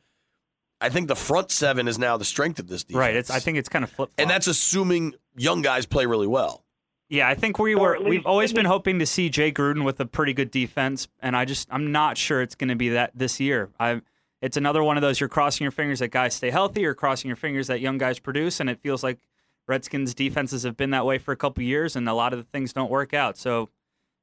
I 0.81 0.89
think 0.89 1.07
the 1.07 1.15
front 1.15 1.51
seven 1.51 1.87
is 1.87 1.99
now 1.99 2.17
the 2.17 2.25
strength 2.25 2.59
of 2.59 2.67
this 2.67 2.83
defense. 2.83 2.99
right, 2.99 3.15
it's. 3.15 3.29
I 3.29 3.39
think 3.39 3.57
it's 3.57 3.69
kind 3.69 3.83
of 3.83 3.91
flip. 3.91 4.09
and 4.17 4.29
that's 4.29 4.47
assuming 4.47 5.13
young 5.35 5.61
guys 5.61 5.85
play 5.85 6.05
really 6.05 6.27
well. 6.27 6.63
Yeah, 7.09 7.27
I 7.27 7.35
think 7.35 7.57
we 7.57 7.75
were. 7.75 7.99
We've 8.01 8.25
always 8.25 8.53
been 8.53 8.65
hoping 8.65 8.99
to 8.99 9.05
see 9.05 9.29
Jay 9.29 9.51
Gruden 9.51 9.83
with 9.83 9.99
a 9.99 10.05
pretty 10.05 10.31
good 10.33 10.51
defense, 10.51 11.07
and 11.21 11.35
I 11.35 11.45
just 11.45 11.67
I'm 11.71 11.91
not 11.91 12.17
sure 12.17 12.41
it's 12.41 12.55
going 12.55 12.69
to 12.69 12.75
be 12.75 12.89
that 12.89 13.11
this 13.15 13.39
year. 13.39 13.69
I 13.79 14.01
it's 14.41 14.57
another 14.57 14.83
one 14.83 14.95
of 14.95 15.01
those 15.01 15.19
you're 15.19 15.27
crossing 15.27 15.65
your 15.65 15.71
fingers 15.71 15.99
that 15.99 16.09
guys 16.09 16.35
stay 16.35 16.49
healthy, 16.51 16.85
or 16.85 16.93
crossing 16.93 17.27
your 17.27 17.35
fingers 17.35 17.67
that 17.67 17.81
young 17.81 17.97
guys 17.97 18.19
produce, 18.19 18.59
and 18.59 18.69
it 18.69 18.79
feels 18.79 19.03
like 19.03 19.19
Redskins 19.67 20.13
defenses 20.13 20.63
have 20.63 20.77
been 20.77 20.91
that 20.91 21.05
way 21.05 21.17
for 21.17 21.31
a 21.31 21.35
couple 21.35 21.63
years, 21.63 21.95
and 21.95 22.07
a 22.07 22.13
lot 22.13 22.31
of 22.31 22.39
the 22.39 22.45
things 22.45 22.73
don't 22.73 22.91
work 22.91 23.13
out. 23.13 23.37
So 23.37 23.69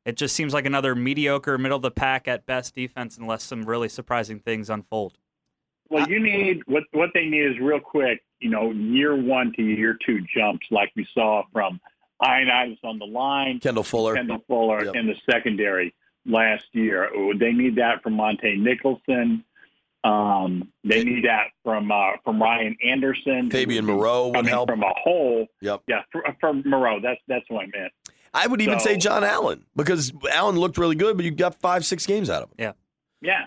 it 0.07 0.17
just 0.17 0.35
seems 0.35 0.55
like 0.55 0.65
another 0.65 0.95
mediocre, 0.95 1.59
middle 1.59 1.77
of 1.77 1.83
the 1.83 1.91
pack 1.91 2.27
at 2.29 2.47
best 2.47 2.75
defense, 2.75 3.19
unless 3.19 3.43
some 3.43 3.65
really 3.67 3.89
surprising 3.91 4.39
things 4.39 4.71
unfold. 4.71 5.19
Well, 5.91 6.09
you 6.09 6.19
need 6.21 6.63
what 6.67 6.85
what 6.93 7.11
they 7.13 7.27
need 7.27 7.43
is 7.45 7.59
real 7.61 7.81
quick. 7.81 8.23
You 8.41 8.51
know, 8.51 8.71
year 8.71 9.15
one 9.17 9.53
to 9.57 9.63
year 9.63 9.99
two 10.05 10.21
jumps 10.35 10.67
like 10.71 10.91
we 10.97 11.07
saw 11.13 11.43
from 11.53 11.81
Ioannidis 12.23 12.79
on 12.85 12.99
the 12.99 13.05
line, 13.07 13.61
Kendall 13.61 13.83
Fuller. 13.85 14.15
Kendall 14.15 14.43
Fuller 14.49 14.85
Yep. 14.85 14.95
in 14.95 15.07
the 15.07 15.15
secondary 15.31 15.95
last 16.25 16.65
year. 16.73 17.11
They 17.39 17.53
need 17.53 17.77
that 17.77 18.03
from 18.03 18.15
Monte 18.15 18.57
Nicholson. 18.57 19.45
Um, 20.05 20.71
they 20.85 21.03
need 21.03 21.25
that 21.25 21.47
from 21.65 21.91
uh, 21.91 22.13
from 22.25 22.41
Ryan 22.41 22.77
Anderson. 22.85 23.51
Fabian 23.51 23.85
Moreau 23.87 24.29
would 24.29 24.47
help. 24.47 24.69
from 24.69 24.83
a 24.83 24.93
hole. 24.97 25.47
Yep. 25.63 25.83
Yeah, 25.89 26.03
from 26.41 26.63
Moreau. 26.65 27.01
That's 27.01 27.21
that's 27.27 27.45
what 27.49 27.65
I 27.65 27.79
meant. 27.79 27.93
I 28.35 28.47
would 28.47 28.61
even 28.61 28.79
So- 28.81 28.87
say 28.87 28.97
John 28.97 29.25
Allen 29.25 29.65
because 29.75 30.13
Allen 30.33 30.57
looked 30.59 30.79
really 30.79 30.97
good, 30.97 31.17
but 31.17 31.25
you 31.25 31.31
got 31.31 31.55
five, 31.61 31.85
six 31.85 32.07
games 32.07 32.29
out 32.31 32.43
of 32.43 32.51
him. 32.59 32.75
Yeah, 33.23 33.47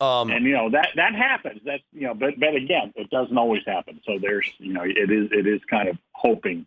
Um, 0.00 0.30
and 0.30 0.44
you 0.46 0.52
know 0.52 0.70
that 0.70 0.88
that 0.96 1.14
happens. 1.14 1.60
That's 1.64 1.82
you 1.92 2.02
know, 2.06 2.14
but 2.14 2.38
but 2.40 2.54
again, 2.54 2.92
it 2.96 3.10
doesn't 3.10 3.36
always 3.36 3.62
happen. 3.66 4.00
So 4.06 4.18
there's 4.20 4.50
you 4.58 4.72
know, 4.72 4.82
it 4.82 5.10
is 5.10 5.28
it 5.30 5.46
is 5.46 5.60
kind 5.68 5.88
of 5.88 5.98
hoping, 6.12 6.64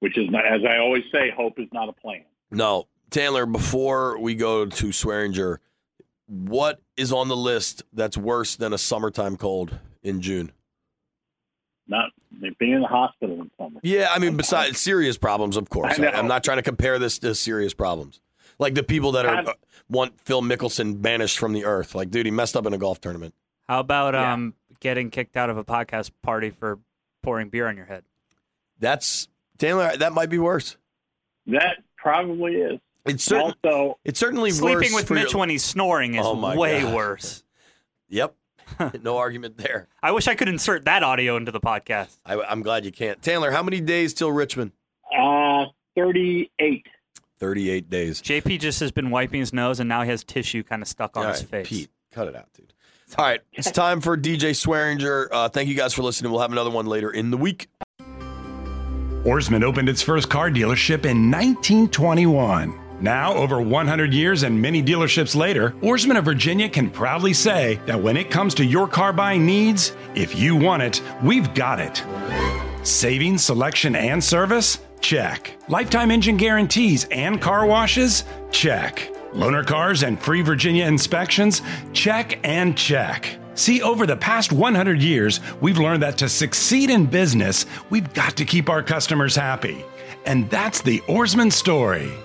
which 0.00 0.18
is 0.18 0.28
not, 0.30 0.44
as 0.44 0.62
I 0.68 0.78
always 0.78 1.04
say, 1.12 1.30
hope 1.30 1.58
is 1.58 1.68
not 1.72 1.88
a 1.88 1.92
plan. 1.92 2.24
no, 2.50 2.88
Taylor. 3.10 3.46
Before 3.46 4.18
we 4.18 4.34
go 4.34 4.66
to 4.66 4.86
Swearinger, 4.88 5.58
what 6.26 6.80
is 6.96 7.12
on 7.12 7.28
the 7.28 7.36
list 7.36 7.84
that's 7.92 8.16
worse 8.18 8.56
than 8.56 8.72
a 8.72 8.78
summertime 8.78 9.36
cold 9.36 9.78
in 10.02 10.20
June? 10.20 10.50
Not 11.86 12.10
being 12.58 12.72
in 12.72 12.80
the 12.80 12.86
hospital 12.88 13.40
in 13.42 13.50
summer. 13.58 13.80
Yeah, 13.82 14.08
I 14.10 14.18
mean, 14.18 14.36
besides 14.36 14.80
serious 14.80 15.18
problems, 15.18 15.56
of 15.56 15.68
course. 15.68 15.98
I 16.00 16.06
I'm 16.08 16.26
not 16.28 16.42
trying 16.42 16.56
to 16.56 16.62
compare 16.62 16.98
this 16.98 17.18
to 17.20 17.34
serious 17.34 17.74
problems. 17.74 18.20
Like 18.58 18.74
the 18.74 18.82
people 18.82 19.12
that 19.12 19.26
are 19.26 19.36
uh, 19.48 19.52
want 19.90 20.18
Phil 20.20 20.40
Mickelson 20.40 21.02
banished 21.02 21.38
from 21.38 21.52
the 21.52 21.64
earth. 21.64 21.94
Like, 21.94 22.10
dude, 22.10 22.24
he 22.26 22.32
messed 22.32 22.56
up 22.56 22.64
in 22.66 22.72
a 22.72 22.78
golf 22.78 23.00
tournament. 23.00 23.34
How 23.68 23.80
about 23.80 24.14
Yeah. 24.14 24.32
um 24.32 24.54
getting 24.80 25.10
kicked 25.10 25.36
out 25.36 25.50
of 25.50 25.56
a 25.58 25.64
podcast 25.64 26.10
party 26.22 26.50
for 26.50 26.78
pouring 27.22 27.48
beer 27.50 27.66
on 27.68 27.76
your 27.76 27.86
head? 27.86 28.04
That's 28.78 29.28
Taylor. 29.58 29.96
That 29.96 30.12
might 30.12 30.30
be 30.30 30.38
worse. 30.38 30.76
That 31.46 31.78
probably 31.96 32.54
is. 32.54 32.80
It's 33.06 33.24
certain, 33.24 33.52
Also, 33.62 33.98
It's 34.04 34.18
certainly 34.18 34.50
Sleeping 34.50 34.92
worse 34.92 34.94
with 34.94 35.10
Mitch 35.10 35.32
your- 35.32 35.40
when 35.40 35.50
he's 35.50 35.64
snoring 35.64 36.14
is 36.14 36.24
Oh 36.24 36.56
way 36.56 36.80
God. 36.82 36.94
worse. 36.94 37.44
Yep. 38.08 38.34
no 39.02 39.16
argument 39.16 39.56
there. 39.58 39.88
I 40.02 40.12
wish 40.12 40.28
I 40.28 40.34
could 40.34 40.48
insert 40.48 40.84
that 40.84 41.02
audio 41.02 41.36
into 41.36 41.52
the 41.52 41.60
podcast. 41.60 42.16
I, 42.24 42.40
I'm 42.40 42.62
glad 42.62 42.84
you 42.84 42.92
can't. 42.92 43.20
Taylor, 43.22 43.50
how 43.50 43.62
many 43.62 43.80
days 43.80 44.14
till 44.14 44.32
Richmond? 44.32 44.72
uh, 45.16 45.66
thirty-eight. 45.94 46.86
38 47.40 47.90
days. 47.90 48.22
JP 48.22 48.60
just 48.60 48.80
has 48.80 48.90
been 48.92 49.10
wiping 49.10 49.40
his 49.40 49.52
nose 49.52 49.80
and 49.80 49.88
now 49.88 50.02
he 50.02 50.08
has 50.08 50.24
tissue 50.24 50.62
kind 50.62 50.80
of 50.80 50.88
stuck 50.88 51.16
on 51.16 51.26
All 51.26 51.32
his 51.32 51.42
face. 51.42 51.68
Pete, 51.68 51.90
cut 52.10 52.28
it 52.28 52.34
out, 52.36 52.46
dude. 52.54 52.72
All 53.18 53.24
right, 53.24 53.40
it's 53.52 53.70
time 53.72 54.00
for 54.00 54.16
DJ 54.16 54.50
Swearinger. 54.50 55.28
Uh, 55.30 55.48
thank 55.48 55.68
you 55.68 55.74
guys 55.74 55.92
for 55.92 56.02
listening. 56.02 56.30
We'll 56.32 56.40
have 56.40 56.52
another 56.52 56.70
one 56.70 56.86
later 56.86 57.10
in 57.10 57.30
the 57.30 57.36
week. 57.36 57.68
Ourisman 59.24 59.62
opened 59.62 59.88
its 59.88 60.00
first 60.00 60.30
car 60.30 60.48
dealership 60.50 61.04
in 61.04 61.30
1921. 61.30 62.78
Now, 63.04 63.34
over 63.34 63.60
100 63.60 64.14
years 64.14 64.44
and 64.44 64.62
many 64.62 64.82
dealerships 64.82 65.36
later, 65.36 65.72
Ourisman 65.82 66.16
of 66.16 66.24
Virginia 66.24 66.70
can 66.70 66.88
proudly 66.88 67.34
say 67.34 67.78
that 67.84 68.00
when 68.00 68.16
it 68.16 68.30
comes 68.30 68.54
to 68.54 68.64
your 68.64 68.88
car 68.88 69.12
buying 69.12 69.44
needs, 69.44 69.94
if 70.14 70.34
you 70.34 70.56
want 70.56 70.82
it, 70.82 71.02
we've 71.22 71.52
got 71.52 71.80
it. 71.80 72.02
Saving, 72.82 73.36
selection, 73.36 73.94
and 73.94 74.24
service? 74.24 74.78
Check. 75.02 75.54
Lifetime 75.68 76.10
engine 76.10 76.38
guarantees 76.38 77.04
and 77.10 77.42
car 77.42 77.66
washes? 77.66 78.24
Check. 78.52 79.12
Loaner 79.34 79.66
cars 79.66 80.02
and 80.02 80.18
free 80.18 80.40
Virginia 80.40 80.86
inspections? 80.86 81.60
Check 81.92 82.38
and 82.42 82.74
check. 82.74 83.36
See, 83.54 83.82
over 83.82 84.06
the 84.06 84.16
past 84.16 84.50
100 84.50 85.02
years, 85.02 85.40
we've 85.60 85.76
learned 85.76 86.02
that 86.04 86.16
to 86.16 86.28
succeed 86.30 86.88
in 86.88 87.04
business, 87.04 87.66
we've 87.90 88.14
got 88.14 88.34
to 88.38 88.46
keep 88.46 88.70
our 88.70 88.82
customers 88.82 89.36
happy. 89.36 89.84
And 90.24 90.48
that's 90.48 90.80
the 90.80 91.00
Ourisman 91.00 91.52
story. 91.52 92.10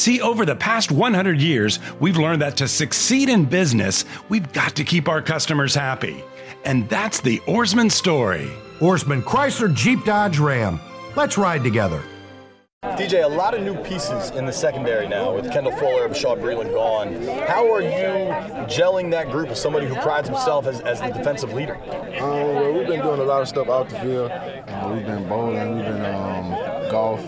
See, 0.00 0.22
over 0.22 0.46
the 0.46 0.56
past 0.56 0.90
100 0.90 1.42
years, 1.42 1.78
we've 2.00 2.16
learned 2.16 2.40
that 2.40 2.56
to 2.56 2.68
succeed 2.68 3.28
in 3.28 3.44
business, 3.44 4.06
we've 4.30 4.50
got 4.54 4.74
to 4.76 4.82
keep 4.82 5.10
our 5.10 5.20
customers 5.20 5.74
happy. 5.74 6.24
And 6.64 6.88
that's 6.88 7.20
the 7.20 7.36
Ourisman 7.40 7.92
story. 7.92 8.50
Ourisman 8.78 9.22
Chrysler 9.22 9.74
Jeep 9.74 10.02
Dodge 10.06 10.38
Ram. 10.38 10.80
Let's 11.16 11.36
ride 11.36 11.62
together. 11.62 12.02
DJ, 12.82 13.24
a 13.24 13.28
lot 13.28 13.52
of 13.52 13.62
new 13.62 13.76
pieces 13.82 14.30
in 14.30 14.46
the 14.46 14.52
secondary 14.52 15.06
now 15.06 15.34
with 15.34 15.52
Kendall 15.52 15.76
Fuller, 15.76 16.08
Bashaud 16.08 16.40
Breeland 16.40 16.72
gone. 16.72 17.12
How 17.46 17.70
are 17.70 17.82
you 17.82 18.32
gelling 18.72 19.10
that 19.10 19.30
group 19.30 19.50
as 19.50 19.60
somebody 19.60 19.86
who 19.86 19.96
prides 19.96 20.28
himself 20.28 20.66
as, 20.66 20.80
as 20.80 21.02
the 21.02 21.08
defensive 21.08 21.52
leader? 21.52 21.74
Um, 21.74 22.54
well, 22.54 22.72
we've 22.72 22.86
been 22.86 23.02
doing 23.02 23.20
a 23.20 23.24
lot 23.24 23.42
of 23.42 23.48
stuff 23.48 23.68
out 23.68 23.90
the 23.90 24.00
field. 24.00 24.30
Uh, 24.30 24.92
we've 24.94 25.04
been 25.04 25.28
bowling, 25.28 25.76
we've 25.76 25.84
been 25.84 26.06
um, 26.06 26.90
golf. 26.90 27.20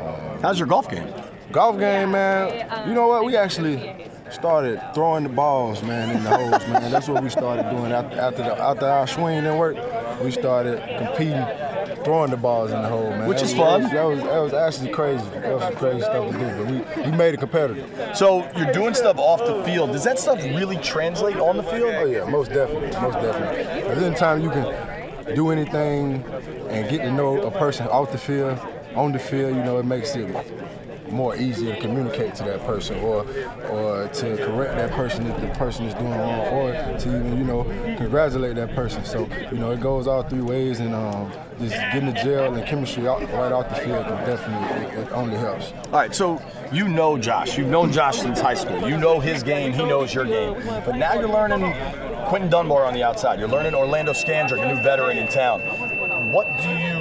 Uh, 0.00 0.38
How's 0.42 0.58
your 0.58 0.66
golf 0.66 0.90
game? 0.90 1.06
Golf 1.52 1.78
game, 1.78 2.12
man. 2.12 2.88
You 2.88 2.94
know 2.94 3.08
what? 3.08 3.24
We 3.24 3.36
um, 3.36 3.44
actually 3.44 4.06
started 4.30 4.80
throwing 4.94 5.24
the 5.24 5.28
balls, 5.28 5.82
man, 5.82 6.16
in 6.16 6.22
the 6.22 6.30
holes, 6.30 6.68
man. 6.68 6.90
That's 6.92 7.08
what 7.08 7.22
we 7.22 7.28
started 7.30 7.68
doing 7.70 7.90
after 7.90 8.20
after, 8.20 8.42
the, 8.42 8.56
after 8.56 8.86
our 8.86 9.06
swing 9.06 9.42
didn't 9.42 9.58
work. 9.58 9.76
We 10.22 10.30
started 10.30 10.78
competing, 10.98 11.44
throwing 12.04 12.30
the 12.30 12.36
balls 12.36 12.70
in 12.70 12.80
the 12.80 12.88
hole, 12.88 13.10
man. 13.10 13.26
Which 13.26 13.38
That 13.38 13.46
is 13.46 13.54
was- 13.54 13.82
fun. 13.82 13.82
That 13.94 14.04
was, 14.04 14.20
that 14.20 14.38
was 14.38 14.52
actually 14.52 14.90
crazy. 14.92 15.24
That 15.30 15.52
was 15.54 15.62
some 15.64 15.74
crazy 15.76 16.00
stuff 16.02 16.30
to 16.30 16.38
do, 16.38 16.64
but 16.86 16.96
we, 16.98 17.10
we 17.10 17.16
made 17.16 17.34
it 17.34 17.40
competitive. 17.40 17.90
So 18.14 18.48
you're 18.56 18.72
doing 18.72 18.94
stuff 18.94 19.18
off 19.18 19.44
the 19.44 19.64
field. 19.64 19.90
Does 19.92 20.04
that 20.04 20.18
stuff 20.20 20.38
really 20.42 20.76
translate 20.76 21.36
on 21.36 21.56
the 21.56 21.64
field? 21.64 21.94
Oh 21.94 22.04
yeah, 22.04 22.24
most 22.30 22.52
definitely, 22.52 22.90
most 23.00 23.14
definitely. 23.14 23.82
Because 23.82 24.02
anytime 24.04 24.40
you 24.40 24.50
can 24.50 25.34
do 25.34 25.50
anything 25.50 26.22
and 26.68 26.88
get 26.88 26.98
to 26.98 27.10
know 27.10 27.42
a 27.42 27.50
person 27.50 27.88
off 27.88 28.12
the 28.12 28.18
field, 28.18 28.58
on 28.94 29.10
the 29.12 29.18
field, 29.18 29.56
you 29.56 29.62
know, 29.64 29.78
it 29.78 29.84
makes 29.84 30.14
it 30.14 30.28
more 31.12 31.36
easier 31.36 31.74
to 31.74 31.80
communicate 31.80 32.34
to 32.36 32.44
that 32.44 32.60
person 32.66 32.98
or 33.00 33.26
or 33.68 34.08
to 34.08 34.36
correct 34.36 34.76
that 34.76 34.90
person 34.92 35.26
if 35.26 35.40
the 35.40 35.48
person 35.58 35.86
is 35.86 35.94
doing 35.94 36.10
wrong 36.10 36.40
or 36.48 36.72
to 36.98 37.08
even, 37.08 37.38
you 37.38 37.44
know, 37.44 37.64
congratulate 37.96 38.56
that 38.56 38.74
person. 38.74 39.04
So, 39.04 39.28
you 39.50 39.58
know, 39.58 39.70
it 39.72 39.80
goes 39.80 40.06
all 40.06 40.22
three 40.22 40.40
ways 40.40 40.80
and 40.80 40.94
um, 40.94 41.32
just 41.58 41.74
getting 41.74 42.06
the 42.06 42.12
gel 42.12 42.54
and 42.54 42.66
chemistry 42.66 43.06
out, 43.06 43.20
right 43.32 43.52
off 43.52 43.68
the 43.68 43.76
field 43.76 44.06
definitely, 44.26 44.86
it, 44.86 45.06
it 45.06 45.12
only 45.12 45.36
helps. 45.36 45.72
All 45.86 45.92
right, 45.92 46.14
so 46.14 46.40
you 46.72 46.88
know 46.88 47.18
Josh. 47.18 47.58
You've 47.58 47.68
known 47.68 47.92
Josh 47.92 48.18
since 48.18 48.40
high 48.40 48.54
school. 48.54 48.88
You 48.88 48.96
know 48.96 49.20
his 49.20 49.42
game. 49.42 49.72
He 49.72 49.84
knows 49.84 50.14
your 50.14 50.24
game. 50.24 50.54
But 50.64 50.96
now 50.96 51.14
you're 51.14 51.28
learning 51.28 51.74
Quinton 52.28 52.50
Dunbar 52.50 52.84
on 52.84 52.94
the 52.94 53.02
outside. 53.02 53.38
You're 53.38 53.48
learning 53.48 53.74
Orlando 53.74 54.12
Scandrick, 54.12 54.62
a 54.62 54.74
new 54.74 54.82
veteran 54.82 55.18
in 55.18 55.28
town. 55.28 55.60
What 56.32 56.46
do 56.62 56.68
you 56.68 56.99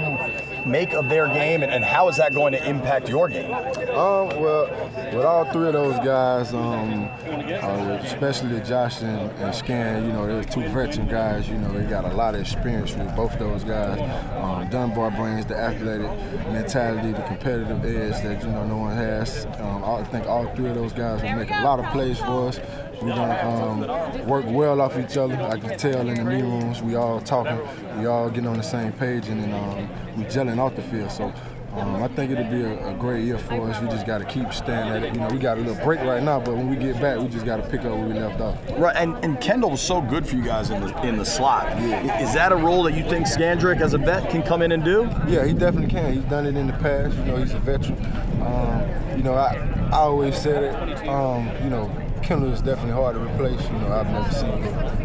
make 0.69 0.93
of 0.93 1.09
their 1.09 1.27
game, 1.27 1.63
and, 1.63 1.71
and 1.71 1.83
how 1.83 2.07
is 2.07 2.17
that 2.17 2.33
going 2.33 2.53
to 2.53 2.69
impact 2.69 3.09
your 3.09 3.27
game? 3.27 3.53
Um, 3.53 4.29
well, 4.39 4.67
with 5.13 5.25
all 5.25 5.45
three 5.51 5.67
of 5.67 5.73
those 5.73 5.95
guys, 6.05 6.53
um, 6.53 7.09
uh, 7.25 7.99
especially 8.03 8.59
Josh 8.61 9.01
and, 9.01 9.31
and 9.39 9.53
Scan, 9.53 10.05
you 10.05 10.13
know, 10.13 10.27
they're 10.27 10.43
two 10.43 10.67
veteran 10.69 11.07
guys. 11.07 11.49
You 11.49 11.57
know, 11.57 11.71
they 11.71 11.83
got 11.89 12.05
a 12.05 12.13
lot 12.13 12.35
of 12.35 12.41
experience 12.41 12.95
with 12.95 13.15
both 13.15 13.37
those 13.39 13.63
guys. 13.63 13.99
Um, 14.35 14.69
Dunbar 14.69 15.11
brings 15.11 15.45
the 15.45 15.57
athletic 15.57 16.07
mentality, 16.51 17.11
the 17.11 17.23
competitive 17.23 17.83
edge 17.83 18.23
that 18.23 18.43
you 18.43 18.51
know 18.51 18.65
no 18.65 18.77
one 18.77 18.95
has. 18.95 19.45
Um, 19.59 19.83
I 19.83 20.03
think 20.05 20.27
all 20.27 20.45
three 20.55 20.69
of 20.69 20.75
those 20.75 20.93
guys 20.93 21.21
will 21.21 21.35
make 21.35 21.49
a 21.49 21.63
lot 21.63 21.79
of 21.79 21.85
plays 21.91 22.19
for 22.19 22.49
us. 22.49 22.59
We're 23.01 23.15
gonna 23.15 24.19
um, 24.19 24.27
work 24.27 24.45
well 24.47 24.81
off 24.81 24.97
each 24.97 25.17
other. 25.17 25.35
I 25.41 25.57
can 25.57 25.77
tell 25.77 26.07
in 26.07 26.15
the 26.15 26.23
meeting 26.23 26.49
rooms, 26.49 26.81
we 26.81 26.95
all 26.95 27.21
talking, 27.21 27.59
we 27.99 28.05
all 28.07 28.29
getting 28.29 28.47
on 28.47 28.57
the 28.57 28.63
same 28.63 28.91
page, 28.93 29.27
and 29.27 29.43
then 29.43 29.53
um, 29.53 29.89
we 30.17 30.25
gelling 30.25 30.59
off 30.59 30.75
the 30.75 30.81
field. 30.83 31.11
So. 31.11 31.33
Um, 31.73 32.01
I 32.01 32.07
think 32.07 32.31
it'll 32.31 32.49
be 32.49 32.63
a, 32.63 32.89
a 32.89 32.93
great 32.95 33.23
year 33.23 33.37
for 33.37 33.69
us. 33.69 33.79
We 33.79 33.89
just 33.89 34.07
got 34.07 34.17
to 34.17 34.25
keep 34.25 34.51
staying 34.51 34.89
at 34.89 35.03
it. 35.03 35.13
You 35.13 35.19
know, 35.19 35.27
we 35.27 35.37
got 35.37 35.59
a 35.59 35.61
little 35.61 35.81
break 35.85 35.99
right 35.99 36.21
now, 36.21 36.39
but 36.39 36.55
when 36.55 36.67
we 36.67 36.75
get 36.75 36.99
back, 36.99 37.19
we 37.19 37.27
just 37.27 37.45
got 37.45 37.57
to 37.57 37.69
pick 37.69 37.81
up 37.81 37.95
where 37.95 38.07
we 38.07 38.13
left 38.15 38.41
off. 38.41 38.57
Right, 38.71 38.95
and, 38.95 39.15
and 39.23 39.39
Kendall 39.39 39.69
was 39.69 39.81
so 39.81 40.01
good 40.01 40.27
for 40.27 40.35
you 40.35 40.43
guys 40.43 40.71
in 40.71 40.81
the 40.81 41.01
in 41.03 41.17
the 41.17 41.23
slot. 41.23 41.67
Yeah. 41.79 42.23
Is 42.23 42.33
that 42.33 42.51
a 42.51 42.55
role 42.55 42.81
that 42.83 42.95
you 42.95 43.03
think 43.03 43.27
Scandrick, 43.27 43.81
as 43.81 43.93
a 43.93 43.99
vet, 43.99 44.31
can 44.31 44.41
come 44.41 44.63
in 44.63 44.71
and 44.71 44.83
do? 44.83 45.07
Yeah, 45.27 45.45
he 45.45 45.53
definitely 45.53 45.91
can. 45.91 46.11
He's 46.11 46.23
done 46.23 46.47
it 46.47 46.57
in 46.57 46.65
the 46.65 46.73
past. 46.73 47.15
You 47.17 47.25
know, 47.25 47.37
he's 47.37 47.53
a 47.53 47.59
veteran. 47.59 48.03
Um, 48.41 49.15
you 49.15 49.23
know, 49.23 49.35
I, 49.35 49.55
I 49.91 49.97
always 49.97 50.35
said 50.35 50.63
it. 50.63 51.07
Um, 51.07 51.51
you 51.63 51.69
know, 51.69 51.87
Kendall 52.21 52.51
is 52.51 52.61
definitely 52.61 52.93
hard 52.93 53.15
to 53.15 53.21
replace. 53.21 53.61
You 53.69 53.77
know, 53.79 53.93
I've 53.93 54.09
never 54.11 54.31
seen 54.31 54.49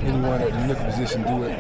anyone 0.05 0.41
at 0.41 0.51
the 0.51 0.67
nickel 0.67 0.85
position 0.85 1.23
do 1.23 1.43
it 1.45 1.57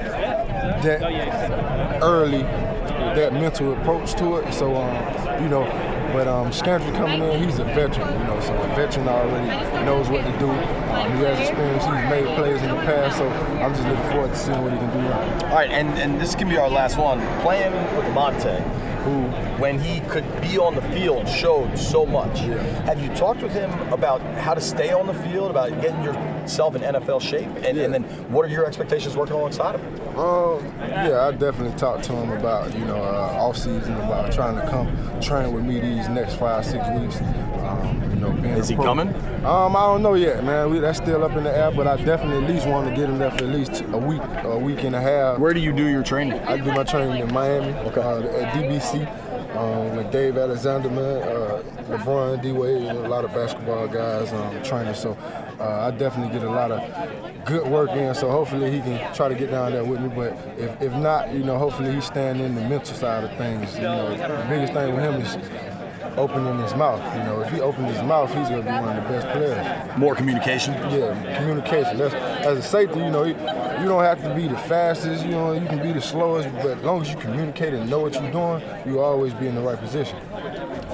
that 0.82 2.02
early, 2.02 2.42
that 2.42 3.32
mental 3.32 3.72
approach 3.72 4.14
to 4.14 4.36
it. 4.36 4.52
So, 4.52 4.76
um, 4.76 5.42
you 5.42 5.48
know, 5.48 5.64
but 6.12 6.28
um, 6.28 6.52
coming 6.52 7.22
in, 7.22 7.42
he's 7.42 7.58
a 7.58 7.64
veteran. 7.64 8.20
You 8.20 8.26
know, 8.26 8.40
so 8.40 8.54
a 8.54 8.66
veteran 8.76 9.08
already 9.08 9.84
knows 9.84 10.08
what 10.08 10.24
to 10.24 10.38
do. 10.38 10.48
Um, 10.48 11.16
he 11.16 11.24
has 11.24 11.40
experience. 11.40 11.84
He's 11.84 11.92
made 12.08 12.26
plays 12.36 12.62
in 12.62 12.68
the 12.68 12.76
past. 12.82 13.18
So 13.18 13.28
I'm 13.28 13.74
just 13.74 13.86
looking 13.86 14.10
forward 14.10 14.30
to 14.30 14.36
seeing 14.36 14.62
what 14.62 14.72
he 14.72 14.78
can 14.78 14.90
do 14.92 15.02
now. 15.02 15.48
All 15.48 15.56
right, 15.56 15.70
and, 15.70 15.88
and 15.98 16.20
this 16.20 16.34
can 16.34 16.48
be 16.48 16.56
our 16.56 16.70
last 16.70 16.98
one. 16.98 17.20
Playing 17.42 17.72
with 17.96 18.12
Monte, 18.14 18.62
who, 19.04 19.22
when 19.60 19.78
he 19.78 20.00
could 20.08 20.24
be 20.40 20.58
on 20.58 20.74
the 20.74 20.82
field, 20.82 21.28
showed 21.28 21.78
so 21.78 22.06
much. 22.06 22.40
Have 22.86 23.00
you 23.00 23.08
talked 23.14 23.42
with 23.42 23.52
him 23.52 23.70
about 23.92 24.20
how 24.38 24.54
to 24.54 24.60
stay 24.60 24.92
on 24.92 25.06
the 25.06 25.14
field, 25.14 25.50
about 25.50 25.70
getting 25.80 26.02
yourself 26.02 26.74
in 26.74 26.82
NFL 26.82 27.20
shape, 27.20 27.48
and, 27.64 27.78
and 27.78 27.92
then 27.92 28.04
what 28.32 28.44
are 28.44 28.48
your 28.48 28.66
expectations 28.66 29.16
working 29.16 29.36
alongside 29.36 29.78
him? 29.78 30.18
Um, 30.18 30.64
yeah, 30.80 31.26
I 31.26 31.32
definitely 31.32 31.76
talked 31.76 32.04
to 32.04 32.12
him 32.12 32.30
about 32.32 32.72
you 32.72 32.84
know 32.84 33.02
uh, 33.02 33.36
off 33.36 33.56
season 33.56 33.94
about 33.94 34.32
trying 34.32 34.54
to 34.54 34.66
come 34.68 34.88
train 35.20 35.52
with 35.52 35.64
me 35.64 35.80
these 35.80 36.08
next 36.08 36.36
five 36.36 36.64
six 36.64 36.86
weeks. 36.98 37.20
Um, 37.64 38.00
you 38.10 38.20
know, 38.20 38.30
being 38.30 38.53
Is 38.64 38.70
he 38.70 38.76
coming? 38.76 39.08
Um, 39.44 39.76
I 39.76 39.80
don't 39.80 40.02
know 40.02 40.14
yet, 40.14 40.42
man. 40.42 40.70
We, 40.70 40.78
that's 40.78 40.96
still 40.96 41.22
up 41.22 41.32
in 41.32 41.44
the 41.44 41.54
air, 41.54 41.70
but 41.70 41.86
I 41.86 42.02
definitely 42.02 42.42
at 42.46 42.50
least 42.50 42.66
want 42.66 42.88
to 42.88 42.96
get 42.96 43.10
him 43.10 43.18
there 43.18 43.30
for 43.30 43.44
at 43.44 43.50
least 43.50 43.82
a 43.92 43.98
week, 43.98 44.22
a 44.42 44.58
week 44.58 44.84
and 44.84 44.96
a 44.96 45.00
half. 45.02 45.38
Where 45.38 45.52
do 45.52 45.60
you 45.60 45.70
do 45.70 45.86
your 45.86 46.02
training? 46.02 46.40
I 46.40 46.56
do 46.56 46.72
my 46.72 46.82
training 46.82 47.20
in 47.22 47.30
Miami, 47.30 47.74
okay. 47.88 48.00
uh, 48.00 48.20
at 48.20 48.54
DBC. 48.54 49.20
Um, 49.54 49.94
with 49.94 50.10
Dave 50.10 50.36
Alexander, 50.36 50.90
man, 50.90 51.22
uh, 51.22 51.62
LeBron, 51.88 52.42
D 52.42 52.50
Wade, 52.50 52.90
a 52.90 53.08
lot 53.08 53.24
of 53.24 53.32
basketball 53.32 53.86
guys 53.86 54.32
um, 54.32 54.62
training. 54.64 54.94
So 54.94 55.12
uh, 55.60 55.92
I 55.92 55.96
definitely 55.96 56.36
get 56.36 56.44
a 56.44 56.50
lot 56.50 56.72
of 56.72 57.44
good 57.44 57.68
work 57.68 57.90
in. 57.90 58.14
So 58.16 58.30
hopefully 58.30 58.72
he 58.72 58.80
can 58.80 59.14
try 59.14 59.28
to 59.28 59.34
get 59.36 59.52
down 59.52 59.70
there 59.70 59.84
with 59.84 60.00
me. 60.00 60.08
But 60.08 60.32
if, 60.58 60.82
if 60.82 60.92
not, 60.94 61.32
you 61.32 61.44
know, 61.44 61.56
hopefully 61.56 61.94
he's 61.94 62.06
staying 62.06 62.40
in 62.40 62.56
the 62.56 62.62
mental 62.62 62.96
side 62.96 63.22
of 63.22 63.36
things. 63.36 63.76
You 63.76 63.82
know, 63.82 64.10
the 64.16 64.46
biggest 64.48 64.72
thing 64.72 64.92
with 64.92 65.04
him 65.04 65.20
is 65.20 65.36
opening 66.16 66.58
his 66.58 66.74
mouth. 66.74 67.00
You 67.16 67.24
know, 67.24 67.40
if 67.40 67.50
he 67.50 67.60
opens 67.60 67.90
his 67.90 68.02
mouth, 68.02 68.28
he's 68.34 68.48
gonna 68.48 68.62
be 68.62 68.68
one 68.68 68.96
of 68.96 69.02
the 69.02 69.08
best 69.08 69.26
players. 69.28 69.98
More 69.98 70.14
communication. 70.14 70.74
Yeah, 70.90 71.38
communication. 71.38 71.98
That's 71.98 72.14
as 72.14 72.58
a 72.58 72.62
safety. 72.62 73.00
You 73.00 73.10
know, 73.10 73.24
you, 73.24 73.34
you 73.34 73.88
don't 73.88 74.02
have 74.04 74.22
to 74.22 74.34
be 74.34 74.48
the 74.48 74.58
fastest. 74.58 75.24
You 75.24 75.32
know, 75.32 75.52
you 75.52 75.66
can 75.66 75.82
be 75.82 75.92
the 75.92 76.00
slowest, 76.00 76.50
but 76.56 76.78
as 76.78 76.84
long 76.84 77.02
as 77.02 77.10
you 77.10 77.16
communicate 77.16 77.74
and 77.74 77.88
know 77.88 78.00
what 78.00 78.14
you're 78.14 78.30
doing, 78.30 78.62
you'll 78.86 79.00
always 79.00 79.34
be 79.34 79.46
in 79.46 79.54
the 79.54 79.60
right 79.60 79.78
position. 79.78 80.18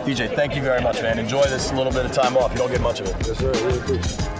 DJ, 0.04 0.35
thank 0.35 0.56
you 0.56 0.62
very 0.62 0.80
much, 0.80 1.02
man. 1.02 1.18
Enjoy 1.18 1.42
this 1.44 1.72
little 1.72 1.92
bit 1.92 2.06
of 2.06 2.12
time 2.12 2.37
off. 2.37 2.52
You 2.52 2.59
don't 2.59 2.70
get 2.70 2.80
much 2.80 3.00
of 3.00 3.06
it. 3.06 3.16
Yes, 3.26 3.38
sir. 3.38 3.52
Really 3.52 3.98
do. 3.98 4.39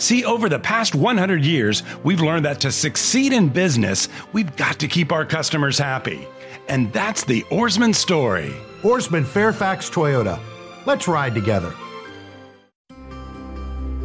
See, 0.00 0.24
over 0.24 0.48
the 0.48 0.58
past 0.58 0.94
100 0.94 1.44
years, 1.44 1.82
we've 2.02 2.22
learned 2.22 2.46
that 2.46 2.60
to 2.60 2.72
succeed 2.72 3.34
in 3.34 3.50
business, 3.50 4.08
we've 4.32 4.56
got 4.56 4.78
to 4.78 4.88
keep 4.88 5.12
our 5.12 5.26
customers 5.26 5.76
happy. 5.76 6.26
And 6.68 6.90
that's 6.90 7.22
the 7.24 7.42
Ourisman 7.50 7.94
story. 7.94 8.50
Ourisman 8.80 9.26
Fairfax 9.26 9.90
Toyota. 9.90 10.40
Let's 10.86 11.06
ride 11.06 11.34
together. 11.34 11.74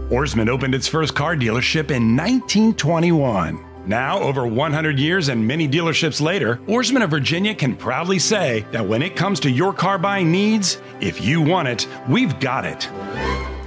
Ourisman 0.10 0.50
opened 0.50 0.76
its 0.76 0.90
first 0.90 1.16
car 1.16 1.34
dealership 1.38 1.92
in 1.92 2.18
1921. 2.18 3.66
Now, 3.88 4.20
over 4.20 4.46
100 4.46 5.00
years 5.00 5.30
and 5.30 5.48
many 5.48 5.66
dealerships 5.66 6.20
later, 6.20 6.58
Ourisman 6.68 7.06
of 7.06 7.10
Virginia 7.10 7.56
can 7.56 7.74
proudly 7.74 8.20
say 8.20 8.66
that 8.72 8.86
when 8.86 9.02
it 9.02 9.16
comes 9.16 9.40
to 9.40 9.50
your 9.50 9.72
car 9.72 9.98
buying 9.98 10.30
needs, 10.30 10.82
if 11.00 11.22
you 11.22 11.42
want 11.42 11.70
it, 11.70 11.88
we've 12.10 12.38
got 12.42 12.66
it. 12.66 12.90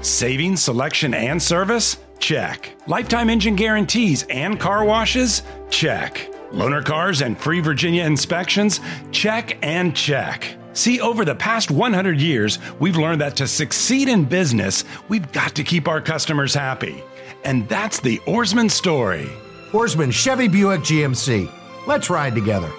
Saving, 0.04 0.56
selection, 0.56 1.14
and 1.14 1.42
service? 1.42 1.96
Check. 2.18 2.74
Lifetime 2.86 3.30
engine 3.30 3.56
guarantees 3.56 4.24
and 4.24 4.58
car 4.58 4.84
washes? 4.84 5.42
Check. 5.70 6.30
Loaner 6.52 6.84
cars 6.84 7.20
and 7.20 7.38
free 7.38 7.60
Virginia 7.60 8.04
inspections? 8.04 8.80
Check 9.12 9.58
and 9.62 9.94
check. 9.94 10.56
See, 10.72 11.00
over 11.00 11.24
the 11.24 11.34
past 11.34 11.70
100 11.70 12.20
years, 12.20 12.58
we've 12.78 12.96
learned 12.96 13.20
that 13.20 13.36
to 13.36 13.48
succeed 13.48 14.08
in 14.08 14.24
business, 14.24 14.84
we've 15.08 15.30
got 15.32 15.54
to 15.56 15.64
keep 15.64 15.88
our 15.88 16.00
customers 16.00 16.54
happy. 16.54 17.02
And 17.44 17.68
that's 17.68 18.00
the 18.00 18.18
Ourisman 18.18 18.70
story. 18.70 19.28
Ourisman 19.70 20.12
Chevy 20.12 20.48
Buick 20.48 20.80
GMC. 20.80 21.50
Let's 21.86 22.10
ride 22.10 22.34
together. 22.34 22.70